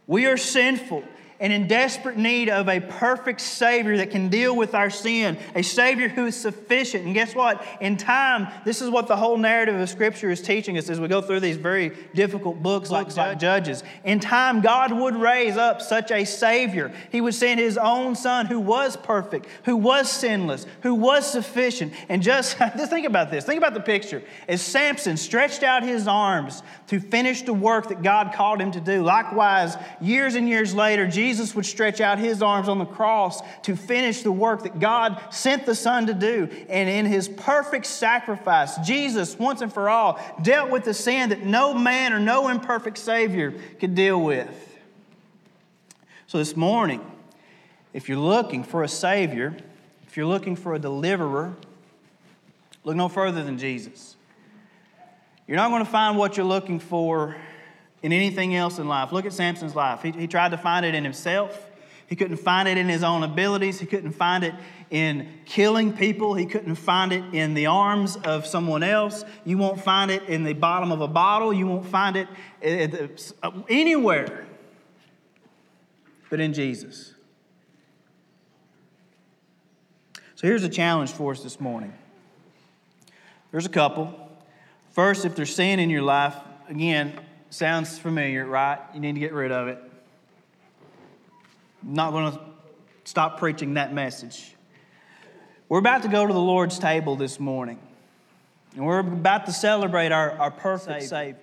We 0.07 0.25
are 0.25 0.37
sinful 0.37 1.03
and 1.39 1.51
in 1.51 1.67
desperate 1.67 2.17
need 2.17 2.49
of 2.49 2.69
a 2.69 2.79
perfect 2.79 3.41
Savior 3.41 3.97
that 3.97 4.11
can 4.11 4.29
deal 4.29 4.55
with 4.55 4.73
our 4.73 4.89
sin, 4.89 5.37
a 5.53 5.61
Savior 5.61 6.07
who 6.07 6.27
is 6.27 6.35
sufficient. 6.35 7.05
And 7.05 7.13
guess 7.13 7.35
what? 7.35 7.65
In 7.81 7.97
time, 7.97 8.47
this 8.63 8.81
is 8.81 8.89
what 8.89 9.07
the 9.07 9.17
whole 9.17 9.37
narrative 9.37 9.75
of 9.75 9.89
Scripture 9.89 10.29
is 10.29 10.41
teaching 10.41 10.77
us 10.77 10.89
as 10.89 10.99
we 10.99 11.07
go 11.07 11.21
through 11.21 11.41
these 11.41 11.57
very 11.57 11.91
difficult 12.13 12.63
books 12.63 12.89
like, 12.89 13.15
like 13.17 13.37
Judges. 13.37 13.83
In 14.03 14.19
time, 14.19 14.61
God 14.61 14.91
would 14.93 15.15
raise 15.15 15.57
up 15.57 15.81
such 15.81 16.11
a 16.11 16.23
Savior. 16.23 16.93
He 17.11 17.19
would 17.19 17.33
send 17.33 17.59
His 17.59 17.77
own 17.77 18.15
Son 18.15 18.45
who 18.45 18.59
was 18.59 18.95
perfect, 18.95 19.47
who 19.65 19.75
was 19.75 20.09
sinless, 20.09 20.65
who 20.83 20.95
was 20.95 21.29
sufficient. 21.29 21.93
And 22.07 22.23
just, 22.23 22.57
just 22.59 22.89
think 22.89 23.05
about 23.05 23.29
this. 23.29 23.43
Think 23.43 23.57
about 23.57 23.73
the 23.73 23.81
picture. 23.81 24.23
As 24.47 24.61
Samson 24.61 25.17
stretched 25.17 25.63
out 25.63 25.83
his 25.83 26.07
arms 26.07 26.63
to 26.87 26.99
finish 26.99 27.41
the 27.41 27.53
work 27.53 27.89
that 27.89 28.01
God 28.01 28.33
called 28.33 28.61
him 28.61 28.71
to 28.71 28.79
do, 28.79 29.03
likewise, 29.03 29.75
years 29.99 30.35
and 30.35 30.47
years 30.47 30.73
later, 30.73 31.07
Jesus 31.07 31.24
Jesus 31.25 31.55
would 31.55 31.65
stretch 31.65 32.01
out 32.01 32.19
his 32.19 32.43
arms 32.43 32.69
on 32.69 32.77
the 32.77 32.85
cross 32.85 33.41
to 33.63 33.75
finish 33.75 34.21
the 34.21 34.31
work 34.31 34.61
that 34.61 34.79
God 34.79 35.19
sent 35.31 35.65
the 35.65 35.73
Son 35.73 36.05
to 36.05 36.13
do. 36.13 36.47
And 36.69 36.87
in 36.87 37.07
his 37.07 37.27
perfect 37.27 37.87
sacrifice, 37.87 38.77
Jesus, 38.85 39.39
once 39.39 39.61
and 39.61 39.73
for 39.73 39.89
all, 39.89 40.19
dealt 40.43 40.69
with 40.69 40.83
the 40.83 40.93
sin 40.93 41.29
that 41.29 41.43
no 41.43 41.73
man 41.73 42.13
or 42.13 42.19
no 42.19 42.49
imperfect 42.49 42.99
Savior 42.99 43.55
could 43.79 43.95
deal 43.95 44.21
with. 44.21 44.77
So 46.27 46.37
this 46.37 46.55
morning, 46.55 47.01
if 47.91 48.07
you're 48.07 48.19
looking 48.19 48.63
for 48.63 48.83
a 48.83 48.87
Savior, 48.87 49.57
if 50.07 50.15
you're 50.15 50.27
looking 50.27 50.55
for 50.55 50.75
a 50.75 50.79
deliverer, 50.79 51.55
look 52.83 52.95
no 52.95 53.09
further 53.09 53.43
than 53.43 53.57
Jesus. 53.57 54.15
You're 55.47 55.57
not 55.57 55.71
going 55.71 55.83
to 55.83 55.89
find 55.89 56.19
what 56.19 56.37
you're 56.37 56.45
looking 56.45 56.79
for 56.79 57.35
in 58.05 58.13
anything 58.13 58.55
else 58.55 58.77
in 58.77 58.87
life. 58.87 59.11
Look 59.11 59.25
at 59.25 59.33
Samson's 59.33 59.75
life. 59.75 60.03
He, 60.03 60.11
he 60.11 60.27
tried 60.27 60.51
to 60.51 60.59
find 60.59 60.85
it 60.85 60.93
in 60.93 61.03
himself. 61.03 61.71
He 62.05 62.15
couldn't 62.15 62.37
find 62.37 62.67
it 62.67 62.77
in 62.77 62.87
his 62.87 63.01
own 63.01 63.23
abilities. 63.23 63.79
He 63.79 63.87
couldn't 63.87 64.11
find 64.11 64.43
it 64.43 64.53
in 64.91 65.27
killing 65.45 65.91
people. 65.91 66.35
He 66.35 66.45
couldn't 66.45 66.75
find 66.75 67.11
it 67.11 67.23
in 67.33 67.55
the 67.55 67.65
arms 67.65 68.15
of 68.17 68.45
someone 68.45 68.83
else. 68.83 69.25
You 69.43 69.57
won't 69.57 69.81
find 69.81 70.11
it 70.11 70.21
in 70.29 70.43
the 70.43 70.53
bottom 70.53 70.91
of 70.91 71.01
a 71.01 71.07
bottle. 71.07 71.51
You 71.51 71.65
won't 71.65 71.87
find 71.87 72.15
it 72.15 72.27
uh, 72.63 73.05
uh, 73.05 73.07
uh, 73.41 73.61
anywhere 73.69 74.45
but 76.29 76.39
in 76.39 76.53
Jesus. 76.53 77.15
So 80.35 80.45
here's 80.47 80.63
a 80.63 80.69
challenge 80.69 81.11
for 81.11 81.31
us 81.31 81.41
this 81.41 81.59
morning. 81.59 81.91
There's 83.51 83.65
a 83.65 83.69
couple. 83.69 84.13
First, 84.91 85.25
if 85.25 85.35
there's 85.35 85.55
sin 85.55 85.79
in 85.79 85.89
your 85.89 86.03
life, 86.03 86.35
again, 86.69 87.19
sounds 87.55 87.97
familiar, 87.97 88.45
right? 88.45 88.79
You 88.93 88.99
need 88.99 89.13
to 89.13 89.19
get 89.19 89.33
rid 89.33 89.51
of 89.51 89.67
it. 89.67 89.79
I'm 91.83 91.93
not 91.93 92.11
going 92.11 92.33
to 92.33 92.39
stop 93.05 93.39
preaching 93.39 93.75
that 93.75 93.93
message. 93.93 94.53
We're 95.69 95.79
about 95.79 96.03
to 96.03 96.09
go 96.09 96.27
to 96.27 96.33
the 96.33 96.39
Lord's 96.39 96.77
table 96.77 97.15
this 97.15 97.39
morning, 97.39 97.79
and 98.75 98.85
we're 98.85 98.99
about 98.99 99.45
to 99.45 99.53
celebrate 99.53 100.11
our, 100.11 100.31
our 100.31 100.51
perfect 100.51 101.03
Savior 101.03 101.39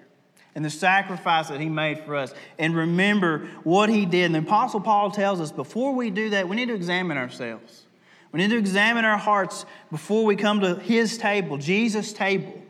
and 0.55 0.62
the 0.62 0.70
sacrifice 0.70 1.48
that 1.48 1.61
He 1.61 1.70
made 1.70 2.01
for 2.01 2.14
us, 2.14 2.35
and 2.59 2.77
remember 2.77 3.48
what 3.64 3.88
He 3.88 4.05
did. 4.05 4.27
And 4.27 4.35
the 4.35 4.40
Apostle 4.40 4.81
Paul 4.81 5.11
tells 5.11 5.40
us 5.40 5.51
before 5.51 5.94
we 5.94 6.11
do 6.11 6.31
that, 6.31 6.46
we 6.48 6.57
need 6.57 6.66
to 6.66 6.75
examine 6.75 7.16
ourselves. 7.16 7.87
We 8.33 8.38
need 8.38 8.51
to 8.51 8.59
examine 8.59 9.05
our 9.05 9.18
hearts 9.18 9.64
before 9.90 10.25
we 10.25 10.37
come 10.37 10.61
to 10.61 10.75
His 10.75 11.16
table, 11.16 11.57
Jesus' 11.57 12.12
table 12.12 12.62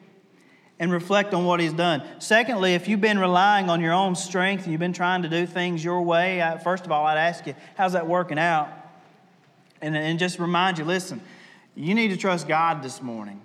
and 0.82 0.90
reflect 0.92 1.32
on 1.32 1.44
what 1.44 1.60
he's 1.60 1.72
done. 1.72 2.02
Secondly, 2.18 2.74
if 2.74 2.88
you've 2.88 3.00
been 3.00 3.20
relying 3.20 3.70
on 3.70 3.80
your 3.80 3.92
own 3.92 4.16
strength 4.16 4.64
and 4.64 4.72
you've 4.72 4.80
been 4.80 4.92
trying 4.92 5.22
to 5.22 5.28
do 5.28 5.46
things 5.46 5.84
your 5.84 6.02
way, 6.02 6.58
first 6.64 6.84
of 6.84 6.90
all, 6.90 7.06
I'd 7.06 7.18
ask 7.18 7.46
you, 7.46 7.54
how's 7.76 7.92
that 7.92 8.08
working 8.08 8.36
out? 8.36 8.68
And, 9.80 9.96
and 9.96 10.18
just 10.18 10.40
remind 10.40 10.78
you 10.78 10.84
listen, 10.84 11.20
you 11.76 11.94
need 11.94 12.08
to 12.08 12.16
trust 12.16 12.48
God 12.48 12.82
this 12.82 13.00
morning. 13.00 13.40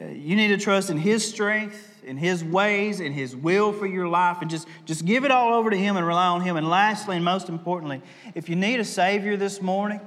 Uh, 0.00 0.06
you 0.06 0.34
need 0.34 0.48
to 0.48 0.56
trust 0.56 0.90
in 0.90 0.98
His 0.98 1.24
strength, 1.24 2.02
in 2.02 2.16
His 2.16 2.42
ways, 2.42 2.98
in 2.98 3.12
His 3.12 3.36
will 3.36 3.72
for 3.72 3.86
your 3.86 4.08
life, 4.08 4.38
and 4.40 4.50
just, 4.50 4.66
just 4.84 5.04
give 5.04 5.24
it 5.24 5.30
all 5.30 5.54
over 5.54 5.70
to 5.70 5.76
Him 5.76 5.96
and 5.96 6.04
rely 6.04 6.26
on 6.26 6.40
Him. 6.40 6.56
And 6.56 6.68
lastly, 6.68 7.14
and 7.14 7.24
most 7.24 7.50
importantly, 7.50 8.02
if 8.34 8.48
you 8.48 8.56
need 8.56 8.80
a 8.80 8.84
Savior 8.84 9.36
this 9.36 9.62
morning, 9.62 10.00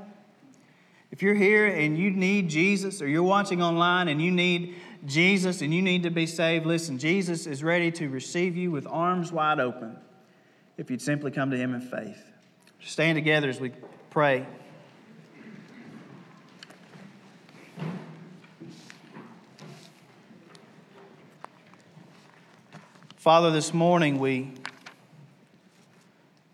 if 1.12 1.22
you're 1.22 1.34
here 1.34 1.66
and 1.66 1.98
you 1.98 2.12
need 2.12 2.50
Jesus, 2.50 3.02
or 3.02 3.08
you're 3.08 3.24
watching 3.24 3.62
online 3.62 4.10
and 4.10 4.22
you 4.22 4.32
need 4.32 4.76
Jesus 5.06 5.62
and 5.62 5.74
you 5.74 5.82
need 5.82 6.04
to 6.04 6.10
be 6.10 6.26
saved, 6.26 6.66
listen, 6.66 6.98
Jesus 6.98 7.46
is 7.46 7.64
ready 7.64 7.92
to 7.92 8.10
receive 8.10 8.56
you 8.56 8.72
with 8.72 8.88
arms 8.88 9.32
wide 9.32 9.60
open 9.60 9.98
if 10.78 10.90
you'd 10.90 11.02
simply 11.02 11.32
come 11.32 11.52
to 11.52 11.58
Him 11.58 11.76
in 11.76 11.82
faith. 11.82 12.24
Stand 12.84 13.16
together 13.16 13.50
as 13.50 13.60
we 13.60 13.72
pray. 14.10 14.46
Father, 23.18 23.50
this 23.52 23.74
morning 23.74 24.20
we, 24.20 24.52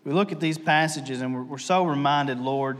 we 0.04 0.12
look 0.12 0.32
at 0.32 0.40
these 0.40 0.56
passages 0.56 1.20
and 1.20 1.34
we're, 1.34 1.42
we're 1.42 1.58
so 1.58 1.84
reminded, 1.84 2.38
Lord, 2.38 2.78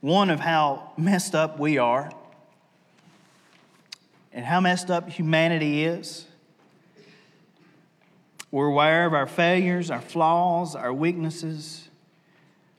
one, 0.00 0.30
of 0.30 0.40
how 0.40 0.92
messed 0.96 1.34
up 1.34 1.58
we 1.58 1.78
are 1.78 2.10
and 4.34 4.44
how 4.44 4.60
messed 4.60 4.90
up 4.90 5.08
humanity 5.08 5.84
is. 5.84 6.26
We're 8.50 8.66
aware 8.66 9.06
of 9.06 9.14
our 9.14 9.26
failures, 9.26 9.90
our 9.90 10.00
flaws, 10.00 10.74
our 10.76 10.92
weaknesses, 10.92 11.88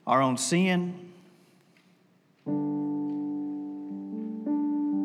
our 0.06 0.22
own 0.22 0.38
sin. 0.38 1.12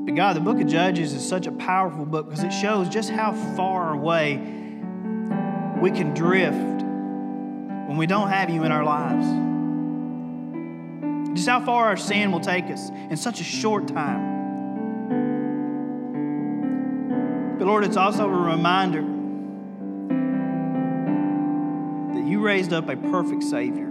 But 0.06 0.16
God, 0.16 0.36
the 0.36 0.40
book 0.40 0.60
of 0.60 0.66
Judges 0.66 1.12
is 1.12 1.26
such 1.26 1.46
a 1.46 1.52
powerful 1.52 2.04
book 2.04 2.28
because 2.28 2.44
it 2.44 2.52
shows 2.52 2.88
just 2.88 3.10
how 3.10 3.32
far 3.56 3.94
away 3.94 4.36
we 5.80 5.90
can 5.92 6.12
drift 6.14 6.82
when 6.82 7.96
we 7.96 8.06
don't 8.06 8.28
have 8.28 8.50
you 8.50 8.64
in 8.64 8.72
our 8.72 8.84
lives. 8.84 9.26
Just 11.34 11.48
how 11.48 11.64
far 11.64 11.86
our 11.86 11.96
sin 11.96 12.32
will 12.32 12.40
take 12.40 12.64
us 12.66 12.90
in 12.90 13.16
such 13.16 13.40
a 13.40 13.44
short 13.44 13.86
time. 13.86 14.29
But 17.60 17.66
Lord, 17.66 17.84
it's 17.84 17.98
also 17.98 18.24
a 18.24 18.26
reminder 18.26 19.02
that 22.14 22.26
you 22.26 22.40
raised 22.40 22.72
up 22.72 22.88
a 22.88 22.96
perfect 22.96 23.42
Savior. 23.42 23.84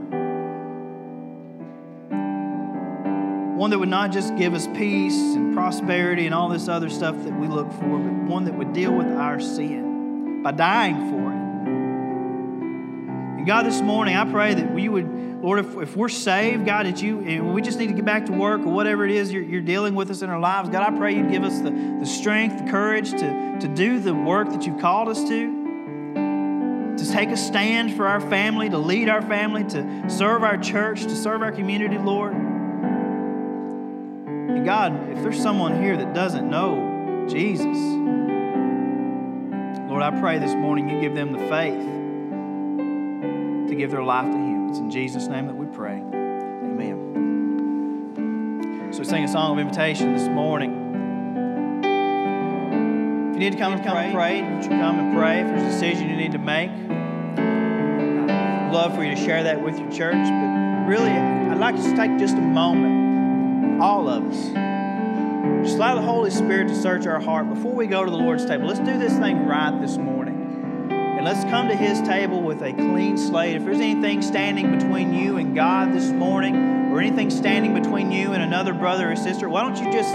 One 3.55 3.69
that 3.69 3.77
would 3.77 3.87
not 3.87 4.11
just 4.11 4.35
give 4.37 4.55
us 4.55 4.65
peace 4.69 5.35
and 5.35 5.53
prosperity 5.53 6.25
and 6.25 6.33
all 6.33 6.49
this 6.49 6.67
other 6.67 6.89
stuff 6.89 7.15
that 7.23 7.39
we 7.39 7.47
look 7.47 7.71
for, 7.73 7.99
but 7.99 8.27
one 8.27 8.45
that 8.45 8.55
would 8.55 8.73
deal 8.73 8.91
with 8.91 9.05
our 9.05 9.39
sin 9.39 10.41
by 10.41 10.51
dying 10.51 11.11
for 11.11 11.28
God, 13.49 13.65
this 13.65 13.81
morning, 13.81 14.15
I 14.15 14.31
pray 14.31 14.53
that 14.53 14.71
we 14.75 14.87
would 14.89 15.41
Lord, 15.41 15.57
if, 15.57 15.75
if 15.77 15.95
we're 15.97 16.07
saved, 16.07 16.67
God, 16.67 16.85
that 16.85 17.01
you, 17.01 17.21
and 17.21 17.51
we 17.51 17.63
just 17.63 17.79
need 17.79 17.87
to 17.87 17.93
get 17.93 18.05
back 18.05 18.27
to 18.27 18.31
work 18.31 18.61
or 18.61 18.71
whatever 18.71 19.03
it 19.05 19.11
is 19.11 19.33
you're, 19.33 19.41
you're 19.41 19.59
dealing 19.59 19.95
with 19.95 20.11
us 20.11 20.21
in 20.21 20.29
our 20.29 20.39
lives, 20.39 20.69
God, 20.69 20.83
I 20.83 20.95
pray 20.95 21.15
you'd 21.15 21.31
give 21.31 21.43
us 21.43 21.59
the, 21.61 21.71
the 21.71 22.05
strength, 22.05 22.63
the 22.63 22.69
courage 22.69 23.09
to, 23.09 23.57
to 23.59 23.67
do 23.67 23.99
the 23.99 24.13
work 24.13 24.51
that 24.51 24.67
you've 24.67 24.79
called 24.79 25.09
us 25.09 25.23
to, 25.23 26.95
to 26.95 27.11
take 27.11 27.29
a 27.29 27.37
stand 27.37 27.95
for 27.95 28.05
our 28.05 28.21
family, 28.21 28.69
to 28.69 28.77
lead 28.77 29.09
our 29.09 29.23
family, 29.23 29.63
to 29.63 30.07
serve 30.11 30.43
our 30.43 30.59
church, 30.59 31.01
to 31.01 31.15
serve 31.15 31.41
our 31.41 31.51
community, 31.51 31.97
Lord. 31.97 32.33
And 34.27 34.63
God, 34.63 35.09
if 35.09 35.23
there's 35.23 35.41
someone 35.41 35.81
here 35.81 35.97
that 35.97 36.13
doesn't 36.13 36.47
know 36.47 37.25
Jesus, 37.27 37.65
Lord, 39.89 40.03
I 40.03 40.11
pray 40.19 40.37
this 40.37 40.53
morning 40.53 40.87
you 40.87 41.01
give 41.01 41.15
them 41.15 41.31
the 41.31 41.39
faith 41.47 41.98
give 43.79 43.89
their 43.91 44.03
life 44.03 44.25
to 44.25 44.37
Him. 44.37 44.67
It's 44.69 44.79
in 44.79 44.91
Jesus' 44.91 45.27
name 45.27 45.47
that 45.47 45.55
we 45.55 45.65
pray. 45.65 45.99
Amen. 45.99 46.97
So 48.91 48.99
we 48.99 49.05
sing 49.05 49.23
a 49.23 49.27
song 49.27 49.53
of 49.53 49.59
invitation 49.59 50.13
this 50.13 50.27
morning. 50.27 50.75
If 53.29 53.35
you 53.35 53.39
need 53.39 53.53
to 53.53 53.57
come 53.57 53.71
and 53.71 53.81
come 53.81 53.93
pray, 53.93 54.03
and 54.03 54.13
pray, 54.13 54.41
would 54.41 54.65
you 54.65 54.71
come 54.71 54.99
and 54.99 55.15
pray? 55.15 55.39
If 55.39 55.47
there's 55.47 55.61
a 55.61 55.67
decision 55.67 56.09
you 56.09 56.17
need 56.17 56.33
to 56.33 56.39
make, 56.39 56.69
I'd 56.69 58.71
love 58.73 58.95
for 58.95 59.05
you 59.05 59.15
to 59.15 59.21
share 59.21 59.43
that 59.43 59.63
with 59.63 59.79
your 59.79 59.89
church. 59.89 60.13
But 60.13 60.85
really, 60.85 61.11
I'd 61.11 61.57
like 61.57 61.77
to 61.77 61.95
take 61.95 62.17
just 62.19 62.35
a 62.35 62.41
moment, 62.41 63.81
all 63.81 64.09
of 64.09 64.25
us, 64.25 64.49
just 65.63 65.77
allow 65.77 65.95
the 65.95 66.01
Holy 66.01 66.31
Spirit 66.31 66.67
to 66.67 66.75
search 66.75 67.07
our 67.07 67.21
heart 67.21 67.47
before 67.47 67.73
we 67.73 67.87
go 67.87 68.03
to 68.03 68.11
the 68.11 68.17
Lord's 68.17 68.43
table. 68.45 68.67
Let's 68.67 68.81
do 68.81 68.97
this 68.97 69.17
thing 69.19 69.45
right 69.45 69.79
this 69.79 69.95
morning. 69.97 70.18
And 71.19 71.25
let's 71.25 71.43
come 71.49 71.67
to 71.67 71.75
His 71.75 71.99
table 72.03 72.41
with 72.41 72.61
a 72.61 72.71
clean 72.71 73.17
slate. 73.17 73.57
If 73.57 73.65
there's 73.65 73.81
anything 73.81 74.21
standing 74.21 74.71
between 74.71 75.13
you 75.13 75.35
and 75.35 75.53
God 75.53 75.91
this 75.91 76.11
morning, 76.11 76.55
or 76.93 77.01
anything 77.01 77.29
standing 77.29 77.73
between 77.73 78.09
you 78.09 78.31
and 78.31 78.41
another 78.41 78.73
brother 78.73 79.11
or 79.11 79.17
sister, 79.17 79.49
why 79.49 79.63
don't 79.63 79.75
you 79.83 79.91
just 79.91 80.13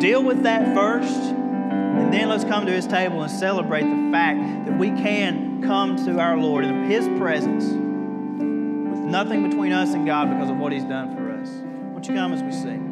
deal 0.00 0.24
with 0.24 0.42
that 0.42 0.74
first? 0.74 1.16
And 1.16 2.12
then 2.12 2.28
let's 2.28 2.42
come 2.42 2.66
to 2.66 2.72
His 2.72 2.88
table 2.88 3.22
and 3.22 3.30
celebrate 3.30 3.82
the 3.82 4.10
fact 4.10 4.66
that 4.66 4.76
we 4.76 4.88
can 4.88 5.62
come 5.62 5.94
to 6.04 6.18
our 6.18 6.36
Lord 6.36 6.64
in 6.64 6.90
His 6.90 7.06
presence 7.16 7.66
with 7.66 9.04
nothing 9.04 9.48
between 9.48 9.70
us 9.70 9.94
and 9.94 10.04
God 10.04 10.30
because 10.30 10.50
of 10.50 10.56
what 10.56 10.72
He's 10.72 10.82
done 10.82 11.14
for 11.14 11.30
us. 11.30 11.48
Won't 11.92 12.08
you 12.08 12.14
come 12.16 12.32
as 12.32 12.42
we 12.42 12.50
sing? 12.50 12.90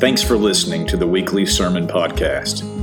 Thanks 0.00 0.22
for 0.22 0.38
listening 0.38 0.86
to 0.86 0.96
the 0.96 1.06
weekly 1.06 1.44
sermon 1.44 1.86
podcast. 1.86 2.79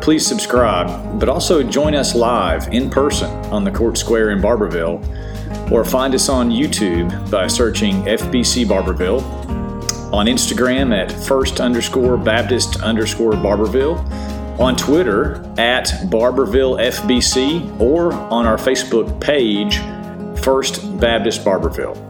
Please 0.00 0.26
subscribe, 0.26 1.20
but 1.20 1.28
also 1.28 1.62
join 1.62 1.94
us 1.94 2.14
live 2.14 2.72
in 2.72 2.88
person 2.88 3.30
on 3.46 3.64
the 3.64 3.70
Court 3.70 3.98
Square 3.98 4.30
in 4.30 4.40
Barbourville, 4.40 5.70
or 5.70 5.84
find 5.84 6.14
us 6.14 6.30
on 6.30 6.50
YouTube 6.50 7.30
by 7.30 7.46
searching 7.46 8.02
FBC 8.04 8.64
Barbourville, 8.64 9.22
on 10.12 10.26
Instagram 10.26 10.96
at 10.96 11.12
first 11.12 11.60
underscore 11.60 12.16
Baptist 12.16 12.80
underscore 12.80 13.32
Barbourville, 13.32 13.98
on 14.58 14.74
Twitter 14.74 15.36
at 15.58 15.86
Barbourville 16.10 16.80
FBC, 16.80 17.78
or 17.78 18.12
on 18.12 18.46
our 18.46 18.56
Facebook 18.56 19.20
page, 19.20 19.80
First 20.42 20.98
Baptist 20.98 21.44
Barbourville. 21.44 22.09